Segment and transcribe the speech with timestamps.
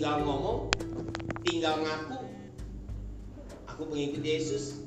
[0.00, 0.72] tinggal ngomong,
[1.44, 2.24] tinggal ngaku,
[3.68, 4.80] aku pengikut Yesus.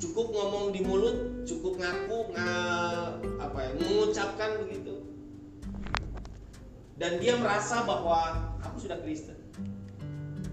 [0.00, 2.48] Cukup ngomong di mulut, cukup ngaku, nga,
[3.20, 5.04] apa ya, mengucapkan begitu.
[6.96, 9.36] Dan dia merasa bahwa aku sudah Kristen,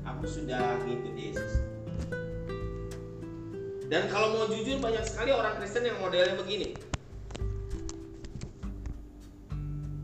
[0.03, 1.63] aku sudah ngikut Yesus.
[3.88, 6.75] Dan kalau mau jujur banyak sekali orang Kristen yang modelnya begini.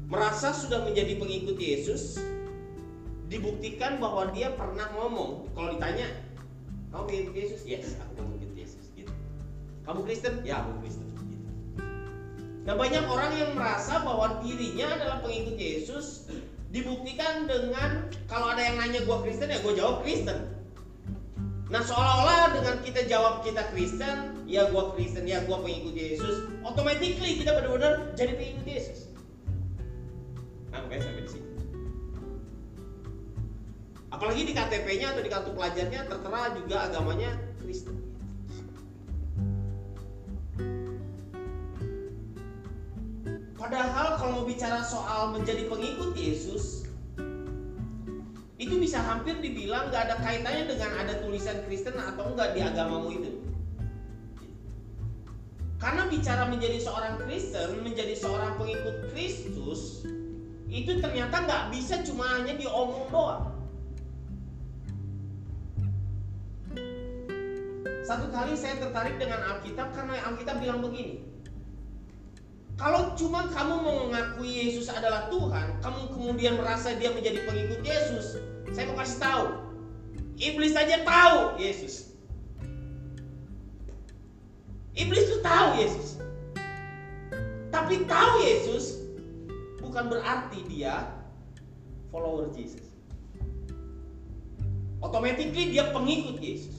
[0.07, 2.36] Merasa sudah menjadi pengikut Yesus,
[3.27, 6.07] dibuktikan bahwa dia pernah ngomong kalau ditanya,
[6.91, 9.11] "Kamu pengikut Yesus?" "Yes, aku pengikut Yesus." Gitu.
[9.83, 11.47] "Kamu Kristen?" "Ya, aku Kristen." Gitu.
[12.63, 16.27] Nah, banyak orang yang merasa bahwa dirinya adalah pengikut Yesus,
[16.71, 20.51] dibuktikan dengan kalau ada yang nanya gua Kristen ya gua jawab Kristen.
[21.67, 27.39] Nah seolah-olah dengan kita jawab kita Kristen, ya gua Kristen, ya gua pengikut Yesus, automatically
[27.39, 29.11] kita benar-benar jadi pengikut Yesus.
[30.71, 31.46] Nah sampai di sini.
[34.17, 38.01] Apalagi di KTP-nya atau di kartu pelajarnya tertera juga agamanya Kristen.
[43.53, 46.89] Padahal kalau mau bicara soal menjadi pengikut Yesus,
[48.57, 53.13] itu bisa hampir dibilang nggak ada kaitannya dengan ada tulisan Kristen atau enggak di agamamu
[53.13, 53.31] itu.
[55.77, 60.09] Karena bicara menjadi seorang Kristen, menjadi seorang pengikut Kristus,
[60.73, 63.56] itu ternyata nggak bisa cuma hanya diomong doang.
[68.07, 71.27] Satu kali saya tertarik dengan Alkitab karena Alkitab bilang begini,
[72.79, 78.39] kalau cuma kamu mengakui Yesus adalah Tuhan, kamu kemudian merasa dia menjadi pengikut Yesus,
[78.71, 79.45] saya mau kasih tahu.
[80.39, 82.15] Iblis saja tahu Yesus.
[84.95, 86.21] Iblis itu tahu Yesus.
[87.75, 89.03] Tapi tahu Yesus
[89.83, 91.11] bukan berarti dia
[92.07, 92.87] follower Jesus.
[95.03, 96.76] Automatically dia pengikut Yesus.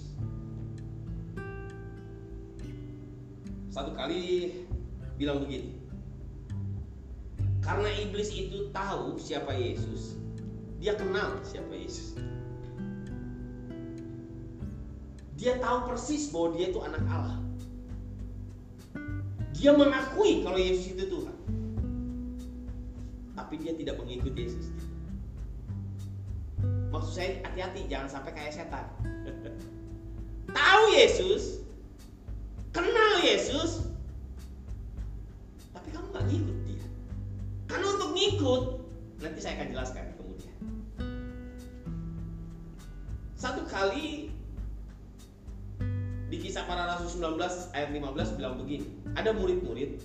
[3.79, 4.59] Satu kali
[5.23, 5.79] bilang begini.
[7.63, 10.19] Karena iblis itu tahu siapa Yesus,
[10.83, 12.19] dia kenal siapa Yesus.
[15.39, 17.39] Dia tahu persis bahwa dia itu anak Allah.
[19.55, 21.37] Dia mengakui kalau Yesus itu Tuhan.
[23.39, 24.75] Tapi dia tidak mengikut Yesus.
[26.91, 28.91] Maksud saya hati-hati jangan sampai kayak setan.
[30.59, 31.68] tahu Yesus,
[32.73, 33.89] kenal Yesus,
[35.73, 36.85] tapi kamu nggak ngikut dia.
[37.69, 38.63] Karena untuk ngikut,
[39.25, 40.57] nanti saya akan jelaskan kemudian.
[43.39, 44.35] Satu kali
[46.29, 47.41] di kisah para rasul 19
[47.73, 48.87] ayat 15 bilang begini,
[49.17, 50.05] ada murid-murid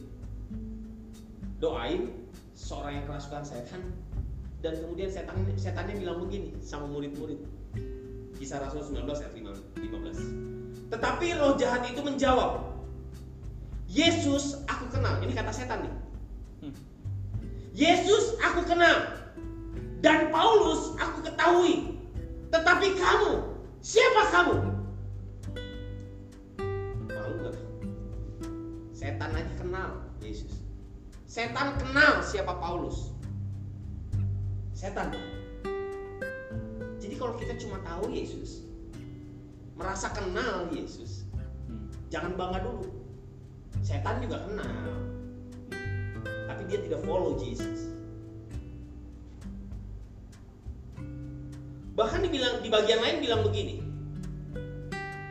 [1.59, 2.12] doain
[2.56, 3.81] seorang yang kerasukan setan
[4.63, 7.40] dan kemudian setan setannya bilang begini sama murid-murid.
[8.40, 10.52] Kisah Rasul 19 ayat 15.
[10.93, 12.69] Tetapi roh jahat itu menjawab,
[13.89, 15.17] Yesus aku kenal.
[15.25, 15.93] Ini kata setan nih.
[17.73, 19.25] Yesus aku kenal
[20.05, 21.97] dan Paulus aku ketahui.
[22.53, 23.33] Tetapi kamu,
[23.81, 24.55] siapa kamu?
[27.09, 27.57] Malu gak?
[28.93, 29.89] Setan aja kenal
[30.21, 30.61] Yesus.
[31.25, 33.17] Setan kenal siapa Paulus.
[34.77, 35.09] Setan.
[37.01, 38.62] Jadi kalau kita cuma tahu Yesus,
[39.73, 41.25] merasa kenal Yesus,
[42.13, 42.89] jangan bangga dulu.
[43.81, 44.69] Setan juga kenal,
[46.47, 47.89] tapi dia tidak follow Jesus.
[51.94, 53.81] Bahkan dibilang di bagian lain bilang begini.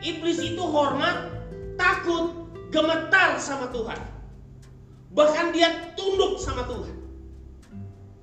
[0.03, 1.31] Iblis itu hormat,
[1.79, 3.99] takut, gemetar sama Tuhan.
[5.15, 6.95] Bahkan dia tunduk sama Tuhan.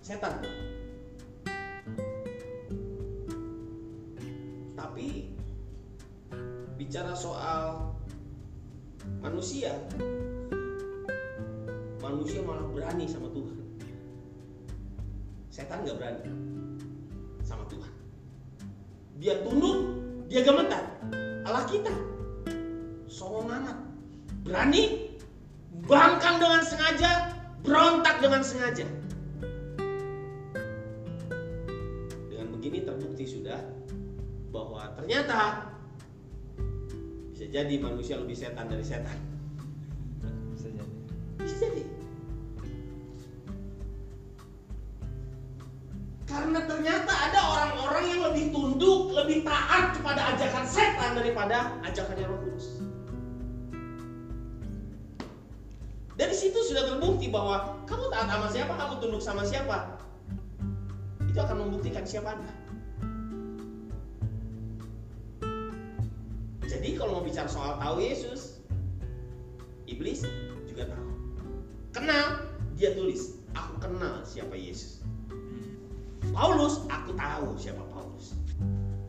[0.05, 0.60] Setan.
[6.81, 7.93] Bicara soal
[9.21, 9.69] manusia,
[12.01, 13.61] manusia malah berani sama Tuhan.
[15.53, 16.25] Setan nggak berani
[17.45, 17.93] sama Tuhan.
[19.21, 19.77] Dia tunduk,
[20.33, 20.89] dia gemetar.
[21.45, 21.93] Allah kita
[23.13, 23.77] songong amat,
[24.49, 25.13] berani,
[25.85, 28.89] bangkang dengan sengaja, berontak dengan sengaja.
[32.25, 33.61] Dengan begini terbukti sudah
[34.49, 35.69] bahwa ternyata
[37.41, 39.17] bisa jadi manusia lebih setan dari setan.
[40.53, 40.93] Bisa jadi.
[41.41, 41.83] Bisa jadi.
[46.29, 52.45] Karena ternyata ada orang-orang yang lebih tunduk, lebih taat kepada ajakan setan daripada ajakannya Roh
[52.45, 52.85] Kudus.
[56.21, 59.97] Dari situ sudah terbukti bahwa kamu taat sama siapa, kamu tunduk sama siapa.
[61.25, 62.60] itu akan membuktikan siapa Anda.
[67.31, 68.59] Bicara soal tahu Yesus,
[69.87, 70.27] iblis
[70.67, 71.11] juga tahu.
[71.95, 72.43] Kenal,
[72.75, 74.99] dia tulis, aku kenal siapa Yesus.
[76.35, 78.35] Paulus, aku tahu siapa Paulus.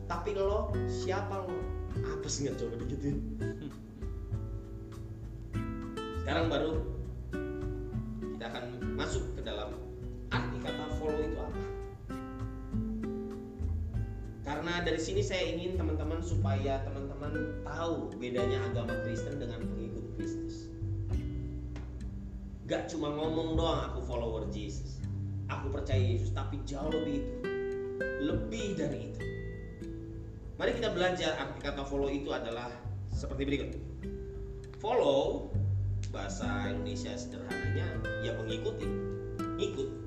[0.06, 1.50] Tapi lo, siapa lo?
[1.98, 3.18] Apa sih nggak coba digituin?
[6.22, 6.78] Sekarang baru
[8.38, 8.64] kita akan
[8.94, 9.74] masuk ke dalam
[10.30, 11.62] arti kata follow itu apa.
[14.46, 16.86] Karena dari sini saya ingin teman-teman supaya
[17.22, 20.66] teman-teman tahu bedanya agama Kristen dengan pengikut Kristus.
[22.66, 24.98] Gak cuma ngomong doang aku follower Jesus.
[25.46, 27.34] Aku percaya Yesus, tapi jauh lebih itu.
[28.26, 29.22] Lebih dari itu.
[30.58, 32.74] Mari kita belajar arti kata follow itu adalah
[33.14, 33.70] seperti berikut.
[34.82, 35.54] Follow
[36.10, 37.86] bahasa Indonesia sederhananya
[38.26, 38.90] ya mengikuti.
[39.62, 40.01] Ikut.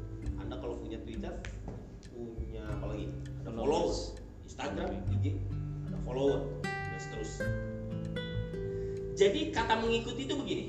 [9.26, 10.66] Jadi kata mengikuti itu begini.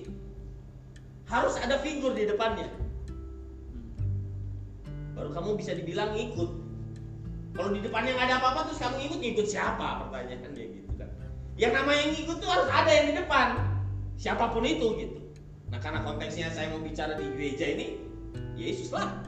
[1.29, 2.73] Harus ada figur di depannya.
[5.13, 6.65] Baru kamu bisa dibilang ngikut.
[7.53, 10.09] Kalau di depannya nggak ada apa-apa terus kamu ngikut, ngikut siapa?
[10.09, 11.09] Pertanyaannya gitu kan.
[11.61, 13.61] Yang namanya ngikut tuh harus ada yang di depan.
[14.17, 15.21] Siapa pun itu gitu.
[15.69, 18.01] Nah karena konteksnya saya mau bicara di gereja ini,
[18.57, 19.21] Yesus lah.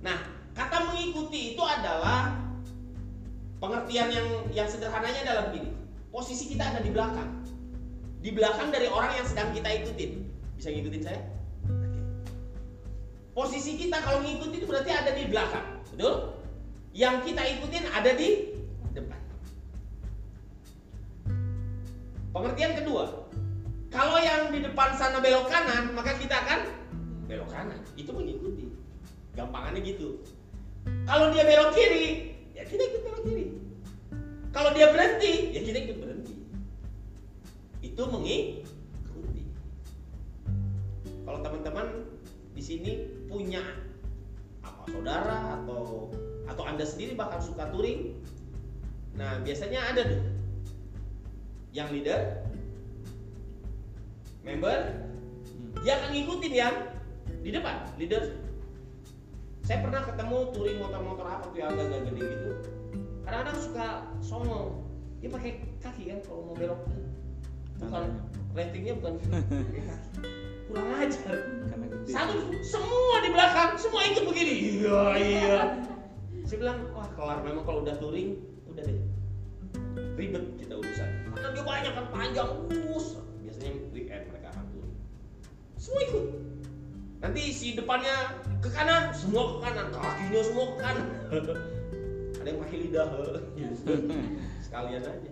[0.00, 0.16] Nah
[0.56, 2.40] kata mengikuti itu adalah
[3.60, 5.73] pengertian yang yang sederhananya adalah begini.
[6.14, 7.42] Posisi kita ada di belakang.
[8.22, 10.22] Di belakang dari orang yang sedang kita ikutin.
[10.54, 11.18] Bisa ngikutin saya?
[11.66, 12.00] Oke.
[13.34, 15.82] Posisi kita kalau ngikutin berarti ada di belakang.
[15.90, 16.38] Betul?
[16.94, 18.54] Yang kita ikutin ada di
[18.94, 19.18] depan.
[22.30, 23.26] Pengertian kedua,
[23.90, 26.70] kalau yang di depan sana belok kanan, maka kita akan
[27.26, 27.82] belok kanan.
[27.98, 28.70] Itu mengikuti.
[29.34, 30.22] Gampangannya gitu.
[31.10, 33.46] Kalau dia belok kiri, ya kita ikut belok kiri.
[34.54, 36.03] Kalau dia berhenti, ya kita ikut.
[37.84, 39.44] Itu mengikuti.
[41.28, 42.08] Kalau teman-teman
[42.56, 42.90] di sini
[43.28, 43.60] punya
[44.64, 46.08] apa saudara atau
[46.48, 48.16] atau anda sendiri bahkan suka touring,
[49.20, 50.24] nah biasanya ada tuh
[51.76, 52.40] yang leader,
[54.46, 54.94] member,
[55.84, 56.74] dia akan ngikutin yang
[57.44, 58.40] di depan, leader.
[59.64, 62.50] Saya pernah ketemu touring motor-motor apa tuh yang agak-agak gede gitu.
[63.24, 63.86] Kadang-kadang suka
[64.20, 64.68] songong,
[65.20, 67.03] dia pakai kaki kan kalau mau belok tuh.
[67.88, 68.10] Bukan
[68.54, 69.14] ratingnya bukan.
[70.68, 71.36] Kurang ajar.
[71.70, 72.10] Karena gede.
[72.10, 72.34] Satu
[72.64, 74.54] semua di belakang, semua ikut begini.
[74.82, 75.58] Iya iya.
[76.44, 78.36] Saya bilang, wah kelar memang kalau udah touring,
[78.68, 78.98] udah deh.
[80.14, 81.08] Ribet kita urusan.
[81.34, 82.50] Karena dia banyak kan panjang,
[82.92, 83.16] us.
[83.40, 84.96] Biasanya weekend mereka akan touring.
[85.80, 86.26] Semua ikut.
[87.24, 91.06] Nanti si depannya ke kanan, semua ke kanan, kakinya semua ke kanan.
[92.44, 93.08] Ada yang pakai lidah,
[94.68, 95.30] sekalian aja.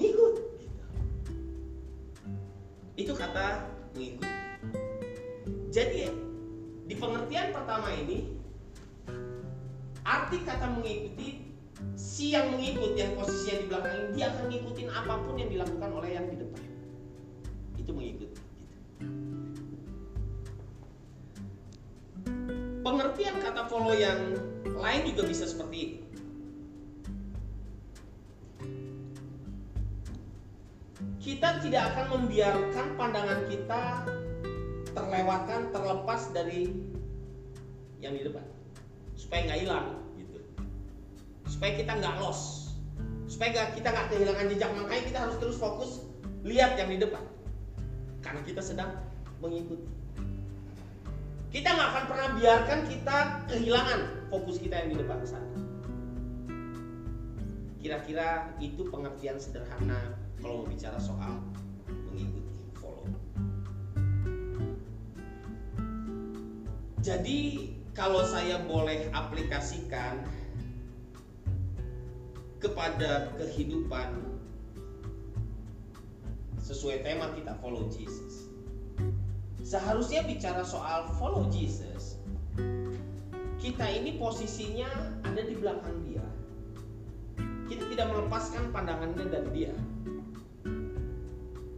[0.00, 0.55] Ngikut.
[2.96, 4.28] Itu kata mengikuti.
[5.68, 6.08] Jadi
[6.88, 8.32] di pengertian pertama ini
[10.00, 11.44] arti kata mengikuti
[11.92, 15.90] si yang mengikut yang posisinya di belakang ini dia akan ngikutin apa pun yang dilakukan
[15.92, 16.62] oleh yang di depan.
[17.76, 18.32] Itu mengikuti.
[18.32, 18.40] Gitu.
[22.80, 26.05] Pengertian kata follow yang lain juga bisa seperti ini.
[31.20, 33.82] Kita tidak akan membiarkan pandangan kita
[34.96, 36.72] terlewatkan terlepas dari
[38.00, 38.44] yang di depan.
[39.16, 39.86] Supaya nggak hilang
[40.16, 40.38] gitu.
[41.48, 42.66] Supaya kita nggak lost
[43.26, 44.70] supaya kita nggak kehilangan jejak.
[44.72, 45.90] Makanya kita harus terus fokus
[46.46, 47.22] lihat yang di depan.
[48.22, 48.96] Karena kita sedang
[49.42, 49.86] mengikuti.
[51.50, 53.16] Kita nggak akan pernah biarkan kita
[53.50, 54.00] kehilangan
[54.30, 55.50] fokus kita yang di depan sana.
[57.82, 61.40] Kira-kira itu pengertian sederhana kalau bicara soal
[62.10, 63.06] mengikuti follow
[67.00, 70.20] Jadi kalau saya boleh aplikasikan
[72.60, 74.36] kepada kehidupan
[76.66, 78.50] sesuai tema kita follow Jesus.
[79.62, 82.18] Seharusnya bicara soal follow Jesus.
[83.62, 84.90] Kita ini posisinya
[85.22, 86.26] ada di belakang dia.
[87.70, 89.74] Kita tidak melepaskan pandangannya dari dia.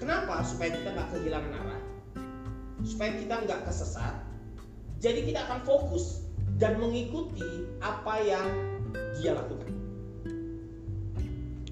[0.08, 0.40] Kenapa?
[0.40, 1.82] Supaya kita nggak kehilangan arah.
[2.80, 4.28] Supaya kita nggak kesesat
[4.98, 6.26] jadi kita akan fokus
[6.58, 8.46] dan mengikuti apa yang
[9.14, 9.70] dia lakukan.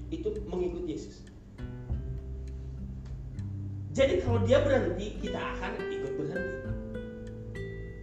[0.07, 1.27] Itu mengikuti Yesus.
[3.91, 6.55] Jadi kalau dia berhenti, kita akan ikut berhenti.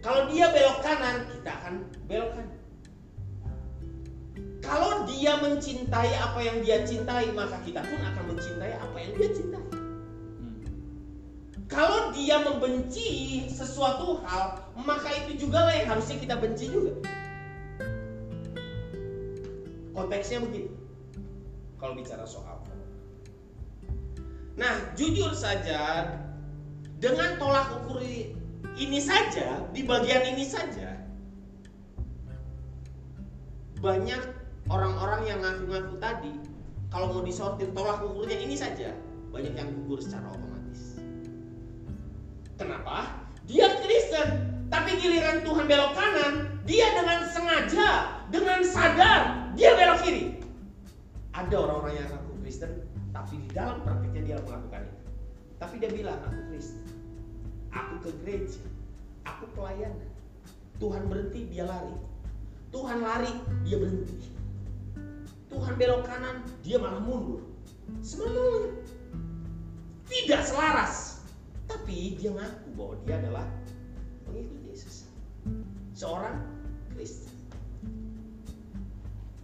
[0.05, 1.73] Kalau dia belok kanan, kita akan
[2.05, 2.53] belok kanan.
[5.05, 9.74] dia mencintai apa yang dia cintai, maka kita pun akan mencintai apa yang dia cintai.
[11.65, 16.93] Kalau dia membenci sesuatu hal, maka itu juga lah yang harusnya kita benci juga.
[19.97, 20.69] Konteksnya begitu.
[21.81, 22.61] Kalau bicara soal.
[24.55, 26.07] Nah, jujur saja
[27.03, 27.99] dengan tolak ukur
[28.79, 30.95] ini saja, di bagian ini saja,
[33.83, 34.21] banyak
[34.71, 36.33] orang-orang yang ngaku-ngaku tadi
[36.87, 38.95] kalau mau disortir tolak ukurnya ini saja
[39.35, 40.54] banyak yang gugur secara otomatis.
[42.55, 43.27] Kenapa?
[43.45, 44.27] Dia Kristen,
[44.71, 46.33] tapi giliran Tuhan belok kanan,
[46.65, 47.89] dia dengan sengaja,
[48.31, 49.21] dengan sadar,
[49.53, 50.23] dia belok kiri.
[51.35, 52.71] Ada orang-orang yang ngaku Kristen,
[53.11, 55.03] tapi di dalam praktiknya dia melakukan itu.
[55.59, 56.83] Tapi dia bilang, aku Kristen.
[57.75, 58.63] Aku ke gereja.
[59.27, 60.09] Aku pelayanan.
[60.79, 61.95] Tuhan berhenti, dia lari.
[62.71, 63.31] Tuhan lari,
[63.67, 64.31] dia berhenti.
[65.51, 67.43] Tuhan belok kanan, dia malah mundur.
[68.01, 68.75] Semuanya
[70.09, 71.14] tidak selaras.
[71.85, 73.45] Tapi dia ngaku bahwa dia adalah
[74.25, 75.05] pengikut Yesus.
[75.93, 76.41] Seorang
[76.89, 77.29] Kristen.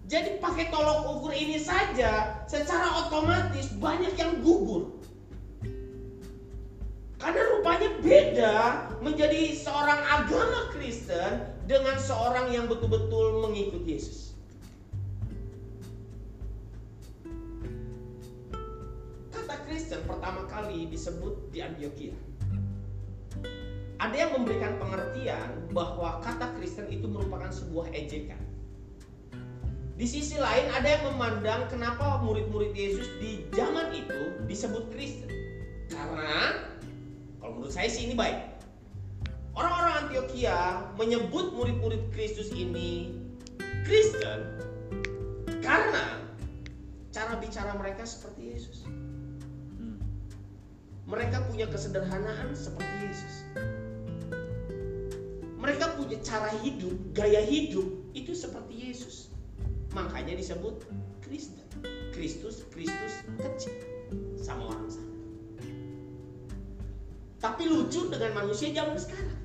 [0.10, 4.90] Jadi pakai tolok ukur ini saja secara otomatis banyak yang gugur.
[7.22, 8.58] Karena rupanya beda
[9.06, 14.34] menjadi seorang agama Kristen dengan seorang yang betul-betul mengikut Yesus.
[19.30, 22.31] Kata Kristen pertama kali disebut di Antioquia.
[24.02, 28.42] Ada yang memberikan pengertian bahwa kata Kristen itu merupakan sebuah ejekan.
[29.94, 35.30] Di sisi lain ada yang memandang kenapa murid-murid Yesus di zaman itu disebut Kristen.
[35.94, 36.66] Karena
[37.38, 38.42] kalau menurut saya sih ini baik.
[39.54, 43.14] Orang-orang Antioquia menyebut murid-murid Kristus ini
[43.86, 44.58] Kristen
[45.62, 46.26] karena
[47.14, 48.82] cara bicara mereka seperti Yesus.
[49.78, 50.02] Hmm.
[51.06, 53.46] Mereka punya kesederhanaan seperti Yesus.
[55.62, 57.86] Mereka punya cara hidup, gaya hidup
[58.18, 59.30] itu seperti Yesus.
[59.94, 60.90] Makanya disebut
[61.22, 61.62] Kristen.
[62.10, 63.78] Kristus, Kristus kecil
[64.42, 65.14] sama orang sana.
[67.42, 69.42] Tapi lucu dengan manusia zaman sekarang.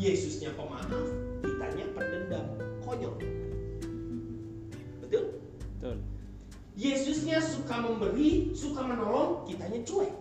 [0.00, 0.88] Yesusnya pemaaf,
[1.44, 2.46] kitanya pendendam,
[2.80, 3.16] konyol.
[5.04, 5.24] Betul?
[5.76, 5.96] Betul.
[6.72, 10.12] Yesusnya suka memberi, suka menolong, kitanya cuek.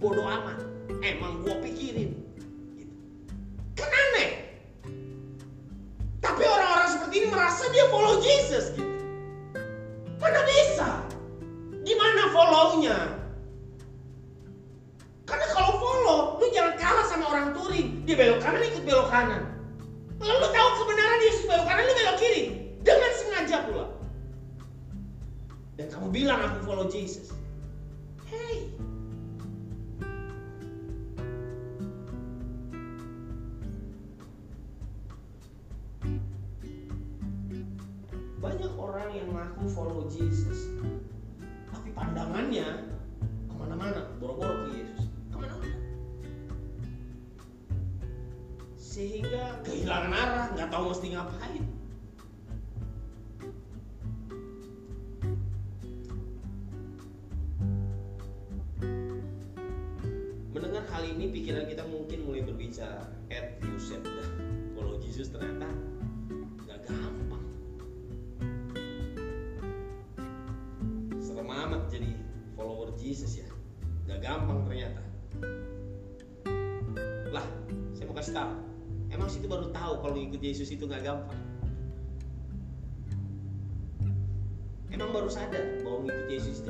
[0.00, 0.64] Bodoh amat.
[1.04, 2.29] Emang gua pikirin.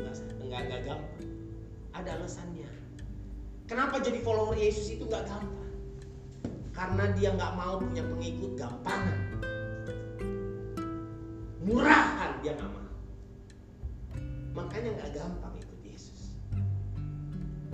[0.04, 1.28] Nggak nggak gampang
[1.90, 2.80] ada alasannya
[3.70, 5.70] Kenapa jadi follower Yesus itu nggak gampang?
[6.74, 9.18] Karena dia nggak mau punya pengikut gampangan.
[11.62, 12.90] Murahan dia nggak mau.
[14.58, 16.34] Makanya nggak gampang ikut Yesus.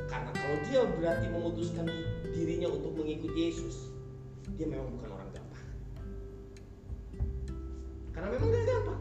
[0.05, 1.89] Karena kalau dia berarti memutuskan
[2.29, 3.89] dirinya untuk mengikut Yesus,
[4.61, 5.65] dia memang bukan orang gampang.
[8.13, 9.01] Karena memang nggak gampang.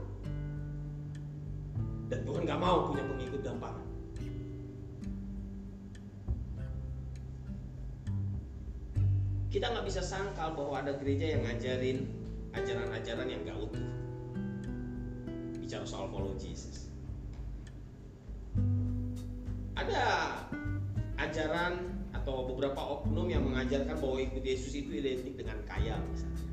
[2.45, 3.85] Nggak mau punya pengikut gampangan.
[9.55, 12.11] kita nggak bisa sangkal bahwa ada gereja yang ngajarin
[12.59, 13.87] ajaran-ajaran yang nggak utuh
[15.63, 16.91] bicara soal follow Jesus
[19.79, 20.03] ada
[21.23, 26.43] ajaran atau beberapa oknum yang mengajarkan bahwa ikut Yesus itu identik dengan kaya misalnya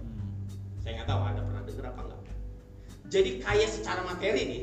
[0.00, 0.48] Hmm.
[0.80, 2.18] saya nggak tahu ada pernah dengar apa nggak
[3.08, 4.62] jadi kaya secara materi nih,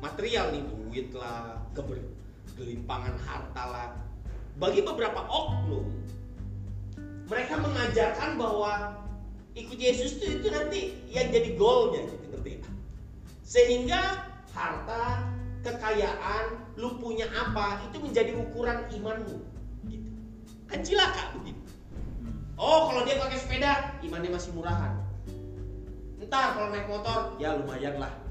[0.00, 3.88] material nih duit lah, kebergelimpangan harta lah.
[4.56, 5.84] Bagi beberapa oknum,
[7.28, 9.02] mereka mengajarkan bahwa
[9.52, 10.80] ikut Yesus itu, itu nanti
[11.12, 12.52] yang jadi goalnya gitu ngerti?
[13.44, 15.28] Sehingga harta,
[15.60, 19.36] kekayaan, lu punya apa itu menjadi ukuran imanmu.
[19.88, 20.10] Gitu.
[20.68, 21.62] Kan cilaka begitu.
[22.56, 24.96] Oh kalau dia pakai sepeda, imannya masih murahan.
[26.16, 28.25] Ntar kalau naik motor, ya lumayan lah.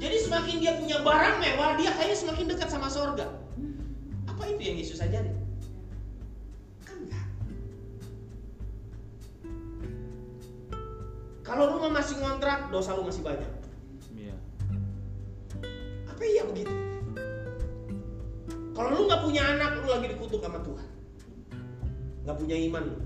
[0.00, 3.28] Jadi semakin dia punya barang mewah, dia kayaknya semakin dekat sama sorga.
[4.24, 5.36] Apa itu yang Yesus ajarin?
[6.88, 7.26] Kan enggak.
[11.44, 13.52] Kalau rumah masih ngontrak, dosa lu masih banyak.
[14.16, 14.36] Iya.
[16.08, 16.72] Apa iya begitu?
[18.72, 20.88] Kalau lu nggak punya anak, lu lagi dikutuk sama Tuhan.
[22.24, 22.96] Nggak punya iman lu.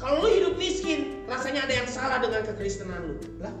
[0.00, 3.16] Kalau lu hidup miskin, rasanya ada yang salah dengan kekristenan lu.
[3.38, 3.52] Lah,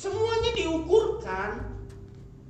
[0.00, 1.60] semuanya diukurkan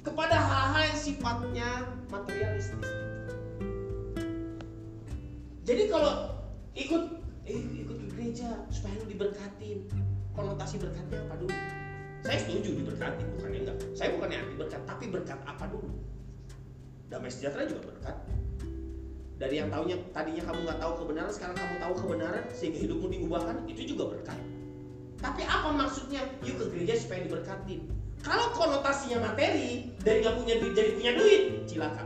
[0.07, 1.71] kepada hal-hal yang sifatnya
[2.07, 2.87] materialistis.
[5.67, 6.31] Jadi kalau
[6.79, 7.03] ikut
[7.51, 9.83] eh, ikut ke gereja supaya lu diberkatin,
[10.31, 11.57] konotasi berkatnya apa dulu?
[12.23, 13.79] Saya setuju diberkati, bukannya enggak.
[13.99, 15.91] Saya bukannya anti berkat, tapi berkat apa dulu?
[17.11, 18.17] Damai sejahtera juga berkat.
[19.43, 23.57] Dari yang taunya tadinya kamu nggak tahu kebenaran, sekarang kamu tahu kebenaran sehingga hidupmu diubahkan,
[23.67, 24.39] itu juga berkat.
[25.21, 26.25] Tapi apa maksudnya?
[26.41, 27.85] Yuk ke gereja supaya diberkatin.
[28.21, 32.05] Kalau konotasinya materi dari nggak punya duit jadi punya duit, cilaka.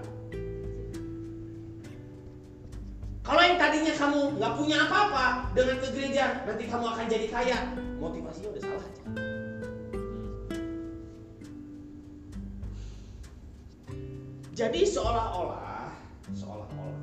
[3.25, 7.59] Kalau yang tadinya kamu nggak punya apa-apa dengan ke gereja, nanti kamu akan jadi kaya.
[7.99, 9.02] Motivasinya udah salah aja.
[14.54, 15.91] Jadi seolah-olah,
[16.30, 17.02] seolah-olah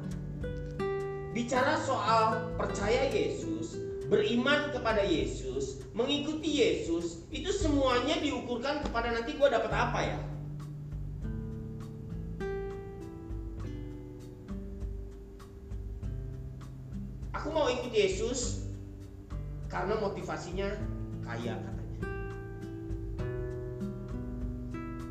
[1.36, 3.76] bicara soal percaya Yesus,
[4.08, 10.20] beriman kepada Yesus, mengikuti Yesus, itu semuanya diukurkan kepada nanti gue dapat apa ya?
[17.38, 18.70] Aku mau ikut Yesus
[19.70, 20.78] karena motivasinya
[21.24, 22.00] kaya katanya.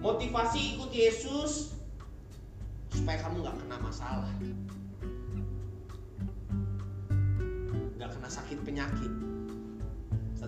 [0.05, 1.74] Motivasi ikut Yesus
[2.90, 4.35] supaya kamu nggak kena masalah,
[7.98, 9.30] nggak kena sakit penyakit.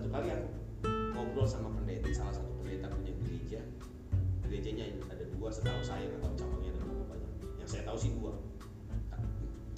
[0.03, 0.51] Satu kali aku
[1.15, 3.63] ngobrol sama pendeta, salah satu pendeta punya gereja.
[4.43, 7.31] Gerejanya ada dua, setahu saya nggak tahu cabangnya ada berapa banyak.
[7.63, 8.35] Yang saya tahu sih dua.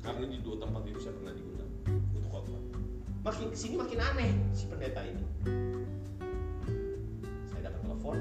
[0.01, 1.69] Karena di dua tempat itu saya pernah diundang
[2.17, 2.63] untuk khotbah.
[3.21, 5.25] Makin ke sini makin aneh si pendeta ini.
[7.53, 8.17] Saya dapat telepon,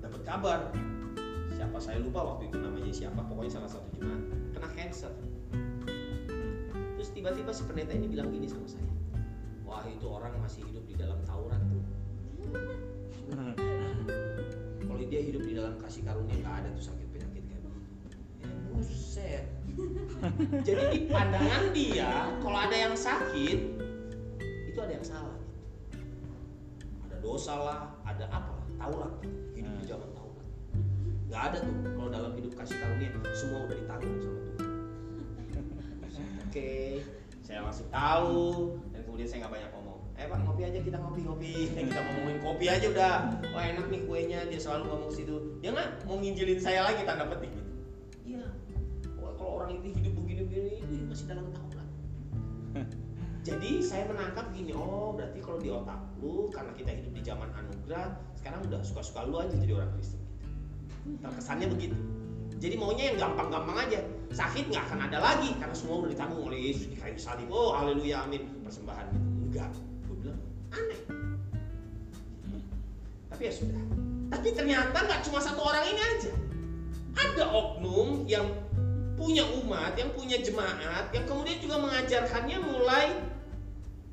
[0.00, 0.60] dapat kabar.
[1.52, 4.24] Siapa saya lupa waktu itu namanya siapa, pokoknya salah satu jemaat
[4.56, 5.12] kena cancer.
[6.96, 8.88] Terus tiba-tiba si pendeta ini bilang gini sama saya,
[9.72, 11.80] wah itu orang masih hidup di dalam Taurat tuh.
[14.84, 17.64] Kalau dia hidup di dalam kasih karunia nggak ada tuh sakit penyakit kayak.
[18.44, 19.44] Ya buset.
[20.68, 23.58] Jadi di pandangan dia, kalau ada yang sakit,
[24.68, 25.40] itu ada yang salah.
[27.08, 29.12] Ada dosa lah, ada apa lah, Taurat.
[29.56, 30.46] Hidup di zaman Taurat.
[31.32, 34.70] Gak ada tuh kalau dalam hidup kasih karunia, semua udah ditanggung sama Tuhan.
[36.44, 37.00] Oke,
[37.40, 38.76] saya langsung tahu
[39.12, 40.00] kemudian saya nggak banyak ngomong.
[40.16, 43.14] Eh pak ngopi aja kita ngopi-ngopi, kita ngomongin kopi aja udah.
[43.52, 45.36] Wah enak nih kuenya, dia selalu ngomong ke situ.
[45.60, 47.72] Dia nggak mau nginjilin saya lagi tanda petik gitu.
[48.24, 48.48] Iya.
[49.20, 51.88] Wah kalau orang ini hidup begini-begini, ini masih dalam Taurat.
[53.52, 57.52] Jadi saya menangkap gini, oh berarti kalau di otak lu karena kita hidup di zaman
[57.52, 60.22] anugerah, sekarang udah suka-suka lu aja jadi orang Kristen.
[61.20, 61.98] Terkesannya begitu.
[62.62, 63.98] Jadi maunya yang gampang-gampang aja.
[64.30, 67.50] Sakit nggak akan ada lagi karena semua udah ditanggung oleh Yesus di kayu salib.
[67.50, 69.26] Oh haleluya amin persembahan gitu.
[69.50, 69.74] Enggak.
[70.06, 70.38] Gue bilang
[70.70, 71.00] aneh.
[73.34, 73.82] Tapi ya sudah.
[74.30, 76.32] Tapi ternyata nggak cuma satu orang ini aja.
[77.18, 78.46] Ada oknum yang
[79.18, 83.06] punya umat, yang punya jemaat, yang kemudian juga mengajarkannya mulai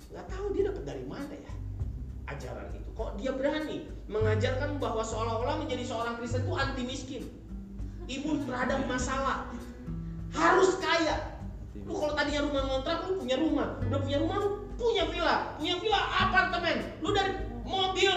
[0.10, 1.54] nggak tahu dia dapat dari mana ya
[2.34, 2.90] ajaran itu.
[2.98, 7.24] Kok dia berani mengajarkan bahwa seolah-olah menjadi seorang Kristen itu anti miskin,
[8.10, 9.46] imun terhadap masalah,
[10.34, 11.38] harus kaya.
[11.86, 15.76] Lu kalau tadinya rumah ngontrak, lu punya rumah, udah punya rumah, lu punya villa, punya
[15.78, 18.12] villa apartemen, lu dari mobil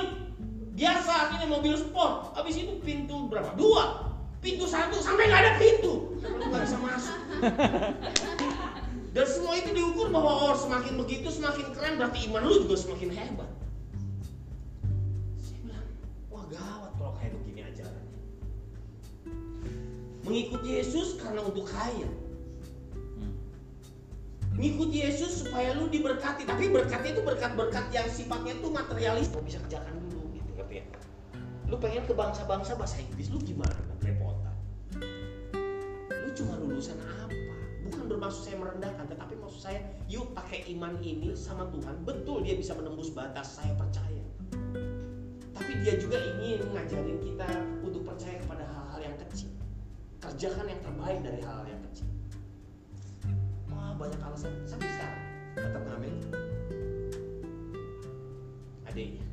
[0.72, 3.52] biasa ini mobil sport, habis itu pintu berapa?
[3.54, 7.18] Dua, pintu satu sampai nggak ada pintu, lu nggak bisa masuk.
[9.12, 13.12] Dan semua itu diukur bahwa oh semakin begitu semakin keren berarti iman lu juga semakin
[13.12, 13.50] hebat.
[20.22, 22.10] Mengikuti Yesus karena untuk kaya.
[23.18, 23.34] Hmm.
[24.58, 26.46] ngikut Yesus supaya lu diberkati.
[26.46, 29.28] Tapi berkatnya itu berkat-berkat yang sifatnya tuh materialis.
[29.34, 30.50] Lu bisa kerjakan dulu gitu.
[30.54, 30.84] Ngerti ya?
[31.66, 33.74] Lu pengen ke bangsa-bangsa bahasa Inggris lu gimana?
[33.98, 34.52] Kerepotan
[36.22, 37.36] lu cuma lulusan apa?
[37.84, 42.56] Bukan bermaksud saya merendahkan tetapi maksud saya yuk pakai iman ini sama Tuhan betul dia
[42.56, 44.24] bisa menembus batas saya percaya.
[45.52, 47.48] Tapi dia juga ingin ngajarin kita
[47.84, 48.64] untuk percaya kepada
[50.22, 52.08] kerjakan yang terbaik dari hal-hal yang kecil.
[53.74, 54.54] Wah banyak alasan.
[54.64, 55.22] Sampai sekarang
[55.58, 56.14] tetap ngamen?
[58.86, 59.26] Adiknya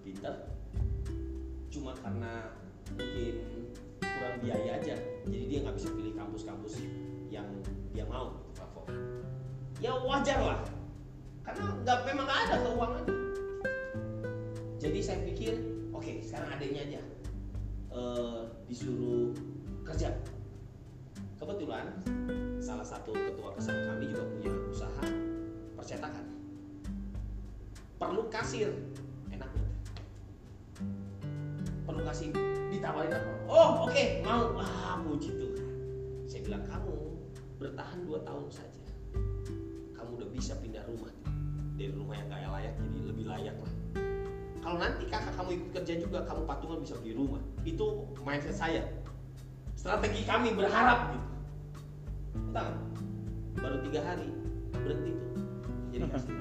[0.00, 0.34] pinter.
[1.68, 2.56] Cuma karena
[2.96, 3.34] mungkin
[4.00, 4.96] kurang biaya aja.
[5.28, 6.80] Jadi dia nggak bisa pilih kampus-kampus
[7.28, 7.46] yang
[7.92, 8.96] dia mau gitu favorit
[9.84, 10.60] ya wajar lah.
[11.44, 13.16] Karena nggak memang nggak ada keuangannya
[14.86, 15.52] jadi saya pikir
[15.90, 17.00] oke sekarang adiknya aja
[17.96, 19.32] eh, disuruh
[19.82, 20.12] kerja.
[21.36, 21.92] Kebetulan
[22.60, 25.04] salah satu ketua kesan kami juga punya usaha
[25.76, 26.24] percetakan.
[27.96, 28.72] Perlu kasir.
[29.32, 29.64] Enaknya
[31.86, 32.32] perlu kasih
[32.72, 33.32] ditawarin apa?
[33.48, 34.56] Oh oke mau.
[34.60, 35.66] Ah puji Tuhan.
[36.26, 36.94] Saya bilang kamu
[37.60, 38.84] bertahan dua tahun saja.
[39.96, 41.12] Kamu udah bisa pindah rumah.
[41.76, 43.75] Dari rumah yang gak layak jadi lebih layak lah
[44.66, 47.38] kalau nanti kakak kamu ikut kerja juga kamu patungan bisa beli rumah.
[47.62, 48.82] Itu mindset saya.
[49.78, 51.28] Strategi kami berharap gitu.
[52.50, 52.74] Entah,
[53.62, 54.26] baru tiga hari
[54.74, 55.30] berhenti tuh.
[55.94, 56.34] Jadi kasih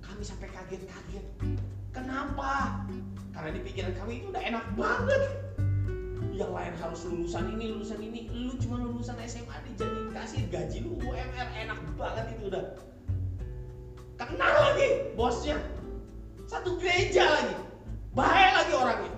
[0.00, 1.24] kami sampai kaget-kaget.
[1.92, 2.80] Kenapa?
[3.36, 5.22] Karena di pikiran kami itu udah enak banget.
[6.32, 8.24] Yang lain harus lulusan ini lulusan ini.
[8.32, 12.64] Lu cuma lulusan SMA dijadiin kasih gaji lu UMR enak banget itu udah.
[14.16, 15.60] Kenal lagi bosnya
[16.48, 17.56] satu gereja lagi.
[18.16, 19.12] Bahaya lagi orangnya.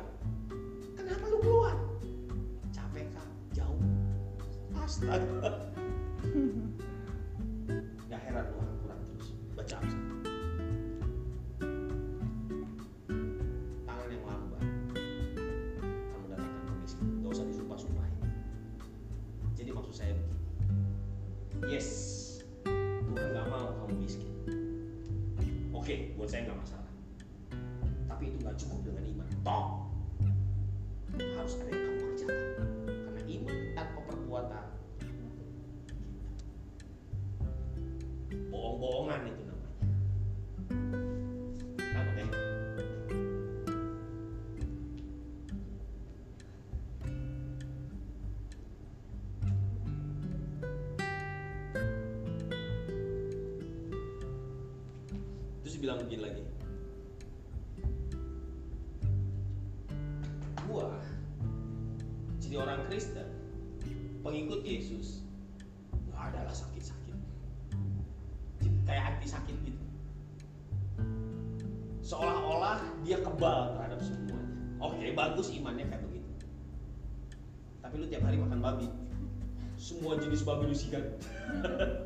[0.99, 1.79] Kenapa lu keluar?
[2.75, 3.29] Capek kak.
[3.55, 3.79] Jauh.
[4.75, 5.71] Astaga.
[8.11, 9.31] Gak heran lu kurang terus.
[9.55, 10.03] Baca Amsal
[13.87, 14.63] tangan yang lambat
[16.11, 18.17] kamu datangkan kemiskin gak usah disumpah-sumpahin.
[19.55, 20.43] Jadi maksud saya begini.
[21.71, 22.00] Yes
[55.81, 56.45] bilang begini lagi.
[60.69, 60.93] Gua
[62.51, 63.31] jadi orang Kristen,
[64.21, 65.25] pengikut Yesus,
[66.11, 67.17] nggak adalah sakit-sakit.
[68.85, 69.83] Kayak anti sakit gitu.
[72.03, 74.51] Seolah-olah dia kebal terhadap semuanya.
[74.83, 76.29] Oke, bagus imannya kayak begitu.
[77.81, 78.91] Tapi lu tiap hari makan babi.
[79.79, 81.07] Semua jenis babi lu sikat.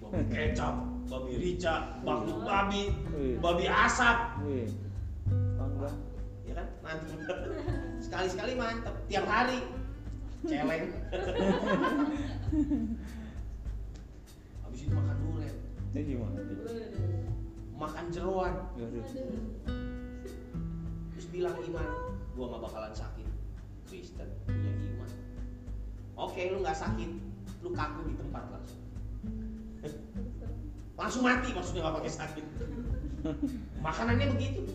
[0.00, 0.74] babi kecap,
[1.08, 2.82] babi rica, bakmi babi,
[3.14, 4.68] Wih, babi asap, wih.
[5.56, 5.90] Bangga.
[6.46, 6.66] ya kan?
[6.84, 7.38] Mantap
[8.04, 9.60] sekali-sekali mantap tiap hari.
[10.46, 10.92] Celeng.
[14.62, 15.56] Habis itu makan durian.
[15.90, 16.38] Ini gimana
[17.76, 19.04] makan jeroan Waduh.
[21.12, 21.88] terus bilang iman
[22.32, 23.28] gua nggak bakalan sakit.
[23.88, 25.10] Kristen punya iman.
[26.16, 27.10] Oke lu nggak sakit
[27.64, 28.85] lu kaku di tempat langsung
[31.06, 32.44] langsung mati maksudnya nggak pakai sakit
[33.78, 34.66] makanannya begitu.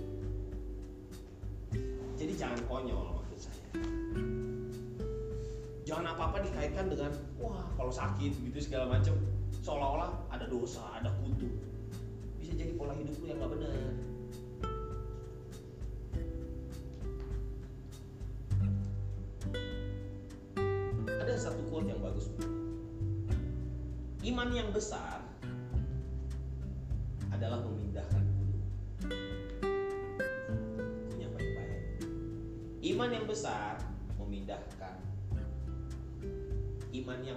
[2.15, 3.67] Jadi jangan konyol maksud saya.
[5.83, 9.11] Jangan apa apa dikaitkan dengan wah kalau sakit gitu segala macam.
[9.59, 11.51] Seolah-olah ada dosa ada kutu
[12.39, 13.71] bisa jadi pola hidup lu yang nggak benar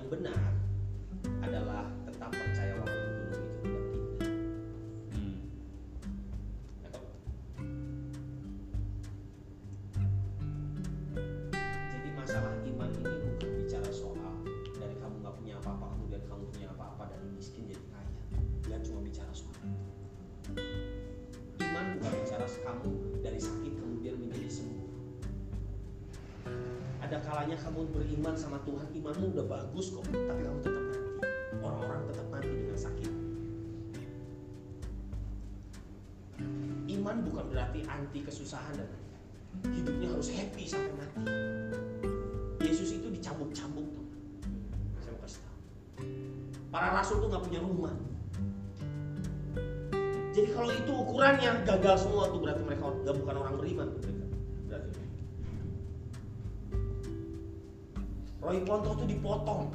[0.05, 0.54] yang benar
[27.45, 31.01] Kalanya kamu beriman sama Tuhan, imanmu udah bagus kok, tapi kamu tetap mati.
[31.61, 33.13] orang-orang tetap mati dengan sakit.
[36.89, 38.89] Iman bukan berarti anti kesusahan dan
[39.77, 41.21] hidupnya harus happy sampai mati.
[42.65, 44.07] Yesus itu dicambuk-cambuk tuh.
[45.05, 45.59] Saya mau kasih tahu.
[46.73, 47.93] Para rasul tuh nggak punya rumah.
[50.33, 53.89] Jadi kalau itu ukurannya gagal semua tuh berarti mereka nggak bukan orang beriman.
[54.65, 55.05] Berarti.
[58.45, 59.73] Roy Ponto tuh dipotong.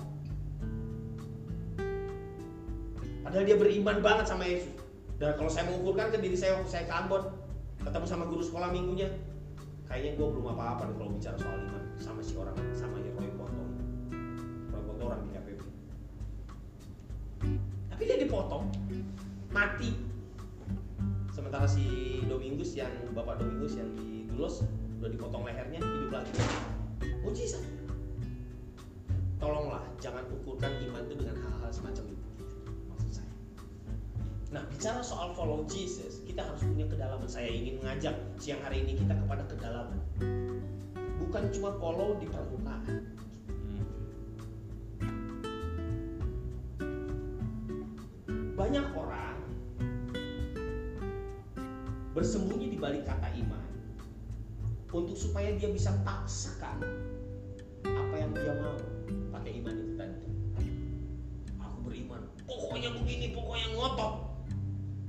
[3.26, 4.78] Padahal dia beriman banget sama Yesus.
[5.18, 7.34] Dan kalau saya mengukurkan ke diri saya waktu saya ke Ambon,
[7.82, 9.10] ketemu sama guru sekolah minggunya,
[9.90, 13.30] kayaknya gue belum apa-apa nih kalau bicara soal iman sama si orang sama si Roy
[13.36, 13.64] Ponto.
[14.70, 15.62] Roy Ponto orang di KPP.
[17.90, 18.70] Tapi dia dipotong,
[19.50, 19.98] mati.
[21.34, 24.62] Sementara si Domingus yang Bapak Domingus yang di Dulos
[25.02, 26.34] udah dipotong lehernya hidup lagi.
[27.26, 27.79] Mujizat.
[29.40, 32.28] Tolonglah jangan ukurkan iman itu dengan hal-hal semacam itu.
[32.92, 33.34] Maksud saya.
[34.52, 37.24] Nah, bicara soal follow Jesus, kita harus punya kedalaman.
[37.24, 40.00] Saya ingin mengajak siang hari ini kita kepada kedalaman.
[41.24, 43.16] Bukan cuma follow di permukaan.
[48.60, 49.40] Banyak orang
[52.12, 53.64] bersembunyi di balik kata iman
[54.92, 56.84] untuk supaya dia bisa paksakan
[57.88, 58.99] apa yang dia mau
[59.40, 60.20] pakai iman itu tadi.
[61.64, 64.14] Aku beriman, pokoknya begini, pokoknya ngotot.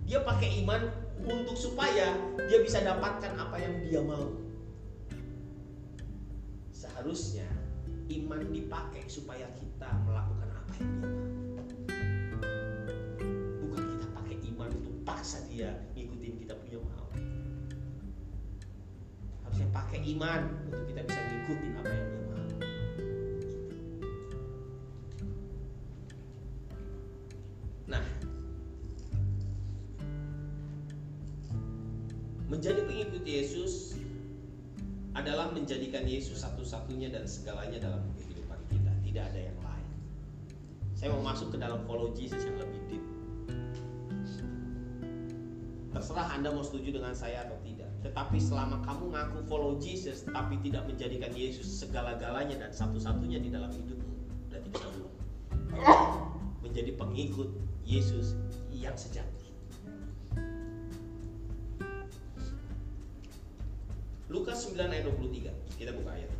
[0.06, 0.86] Dia pakai iman
[1.26, 2.14] untuk supaya
[2.46, 4.38] dia bisa dapatkan apa yang dia mau.
[6.70, 7.50] Seharusnya
[8.06, 11.66] iman dipakai supaya kita melakukan apa yang dia mau.
[13.66, 17.10] Bukan kita pakai iman untuk paksa dia ngikutin kita punya mau.
[19.42, 20.40] Harusnya pakai iman
[20.70, 22.29] untuk kita bisa ngikutin apa yang dia mau.
[27.90, 28.04] Nah,
[32.46, 33.98] menjadi pengikut Yesus
[35.18, 38.92] adalah menjadikan Yesus satu-satunya dan segalanya dalam kehidupan kita.
[39.02, 39.88] Tidak ada yang lain.
[40.94, 43.04] Saya mau masuk ke dalam follow Jesus yang lebih deep.
[45.90, 47.90] Terserah Anda mau setuju dengan saya atau tidak.
[48.06, 53.74] Tetapi selama kamu ngaku follow Jesus tapi tidak menjadikan Yesus segala-galanya dan satu-satunya di dalam
[53.74, 53.99] belum.
[56.80, 57.52] Menjadi pengikut
[57.84, 58.40] Yesus
[58.72, 59.52] yang sejati.
[64.32, 65.76] Lukas 9 ayat 23.
[65.76, 66.32] Kita buka ayat.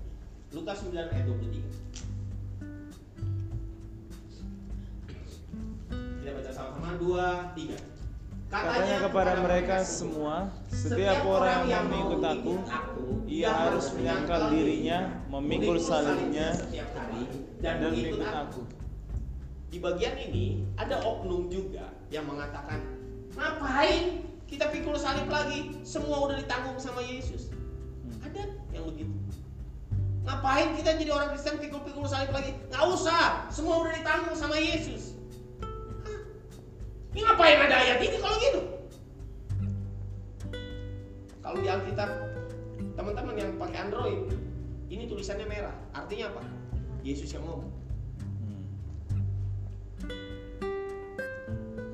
[0.56, 1.60] Lukas 9 ayat 23.
[6.24, 7.76] Kita baca sama-sama 2 3.
[8.48, 12.64] Katanya kepada mereka semua, setiap orang yang mengikut aku,
[13.28, 17.28] ia harus menyangkal dirinya, memikul salibnya, setiap hari
[17.60, 18.80] dan mengikut aku.
[19.70, 22.82] Di bagian ini ada oknum juga yang mengatakan,
[23.38, 25.78] ngapain kita pikul salib lagi?
[25.86, 27.54] Semua udah ditanggung sama Yesus.
[28.26, 29.14] Ada yang begitu.
[30.26, 32.50] Ngapain kita jadi orang Kristen pikul-pikul salib lagi?
[32.74, 35.14] Nggak usah, semua udah ditanggung sama Yesus.
[36.02, 36.18] Hah?
[37.14, 38.60] Ini ngapain ada ayat ini kalau gitu?
[41.40, 42.10] Kalau di Alkitab,
[42.98, 44.34] teman-teman yang pakai Android,
[44.90, 45.78] ini tulisannya merah.
[45.94, 46.42] Artinya apa?
[47.06, 47.79] Yesus yang ngomong.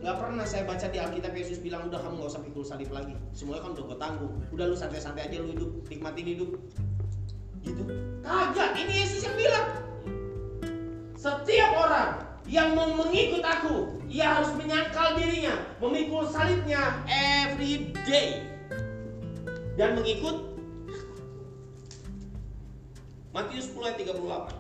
[0.07, 3.19] Gak pernah saya baca di Alkitab Yesus bilang udah kamu gak usah pikul salib lagi.
[3.35, 4.39] Semuanya kan udah gue tanggung.
[4.55, 6.51] Udah lu santai-santai aja lu hidup, nikmatin hidup.
[7.67, 7.83] Gitu.
[8.23, 9.67] Kagak, ini Yesus yang bilang.
[11.19, 18.47] Setiap orang yang mau mengikut aku, ia harus menyangkal dirinya, memikul salibnya every day.
[19.75, 20.55] Dan mengikut
[23.35, 24.55] Matius 10 ayat 38.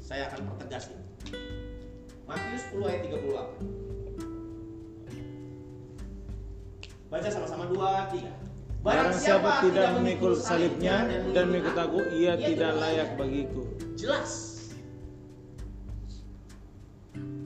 [0.00, 1.04] Saya akan pertegas ini.
[2.24, 3.89] Matius 10 ayat 38.
[7.10, 8.30] Baca sama-sama dua tiga.
[8.80, 11.04] Barang siapa tidak memikul salibnya
[11.36, 13.66] dan mengikut aku, ia tidak layak bagiku.
[13.98, 14.56] Jelas.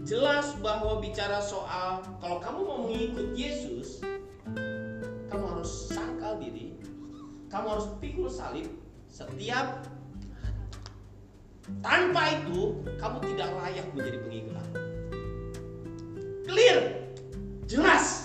[0.05, 4.05] Jelas bahwa bicara soal kalau kamu mau mengikut Yesus,
[5.33, 6.77] kamu harus sangkal diri,
[7.48, 8.68] kamu harus pikul salib
[9.09, 9.88] setiap
[11.81, 14.77] tanpa itu kamu tidak layak menjadi pengikut aku.
[16.53, 16.79] Clear,
[17.64, 18.23] jelas.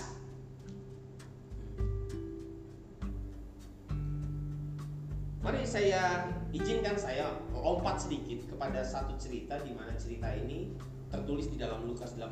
[5.40, 10.68] Mari saya izinkan saya lompat sedikit kepada satu cerita di mana cerita ini
[11.08, 12.28] tertulis di dalam Lukas 18.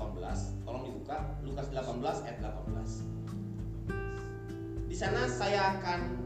[0.68, 4.92] Tolong dibuka Lukas 18 ayat 18.
[4.92, 6.21] Di sana saya akan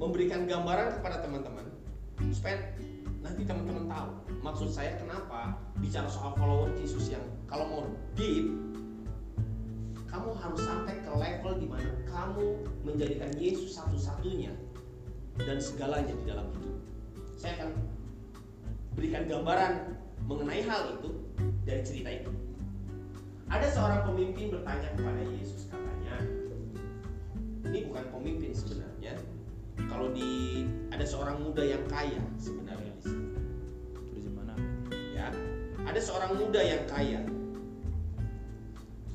[0.00, 1.68] memberikan gambaran kepada teman-teman
[2.32, 2.72] supaya
[3.20, 4.08] nanti teman-teman tahu
[4.40, 7.84] maksud saya kenapa bicara soal follower Yesus yang kalau mau
[8.16, 8.56] deep
[10.08, 12.56] kamu harus sampai ke level di mana kamu
[12.88, 14.56] menjadikan Yesus satu-satunya
[15.44, 16.78] dan segalanya di dalam hidup.
[17.36, 17.70] Saya akan
[18.96, 19.92] berikan gambaran
[20.24, 21.10] mengenai hal itu
[21.68, 22.32] dari cerita itu.
[23.46, 26.16] Ada seorang pemimpin bertanya kepada Yesus katanya,
[27.70, 29.14] ini bukan pemimpin sebenarnya.
[29.86, 33.28] Kalau di ada seorang muda yang kaya sebenarnya di sini.
[35.16, 35.32] Ya,
[35.84, 37.20] ada seorang muda yang kaya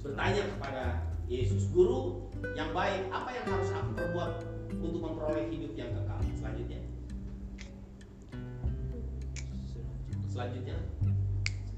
[0.01, 0.84] bertanya kepada
[1.31, 4.31] Yesus, Guru yang baik, apa yang harus aku perbuat
[4.75, 6.11] untuk memperoleh hidup yang kekal?
[10.31, 10.79] Selanjutnya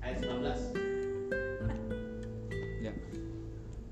[0.05, 0.77] ayat 19.
[2.85, 2.93] Ya.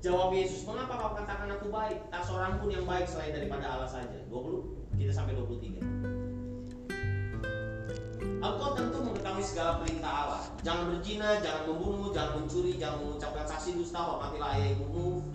[0.06, 1.98] Jawab Yesus, mengapa kau katakan aku baik?
[2.14, 4.22] Tak seorang pun yang baik selain daripada Allah saja.
[4.30, 5.82] 20, kita sampai 23.
[8.42, 10.42] Engkau tentu mengetahui segala perintah Allah.
[10.62, 15.26] Jangan berzina, jangan membunuh, jangan mencuri, jangan mengucapkan saksi dusta, hormatilah ayah ibumu.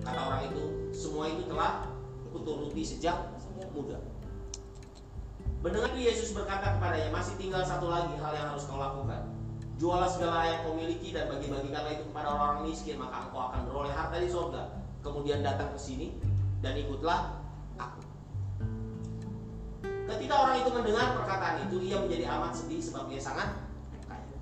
[0.00, 0.64] Kata orang itu,
[0.96, 1.88] semua itu telah
[2.32, 3.16] kuturuti sejak
[3.72, 4.11] muda.
[5.62, 9.30] Mendengar Yesus berkata kepadanya, masih tinggal satu lagi hal yang harus kau lakukan.
[9.78, 13.94] Jualah segala yang kau miliki dan bagi-bagikanlah itu kepada orang-orang miskin, maka engkau akan beroleh
[13.94, 14.74] harta di sorga.
[15.06, 16.18] Kemudian datang ke sini
[16.66, 17.38] dan ikutlah
[17.78, 18.02] aku.
[19.86, 23.54] Ketika orang itu mendengar perkataan itu, ia menjadi amat sedih sebab ia sangat
[24.10, 24.38] kaya.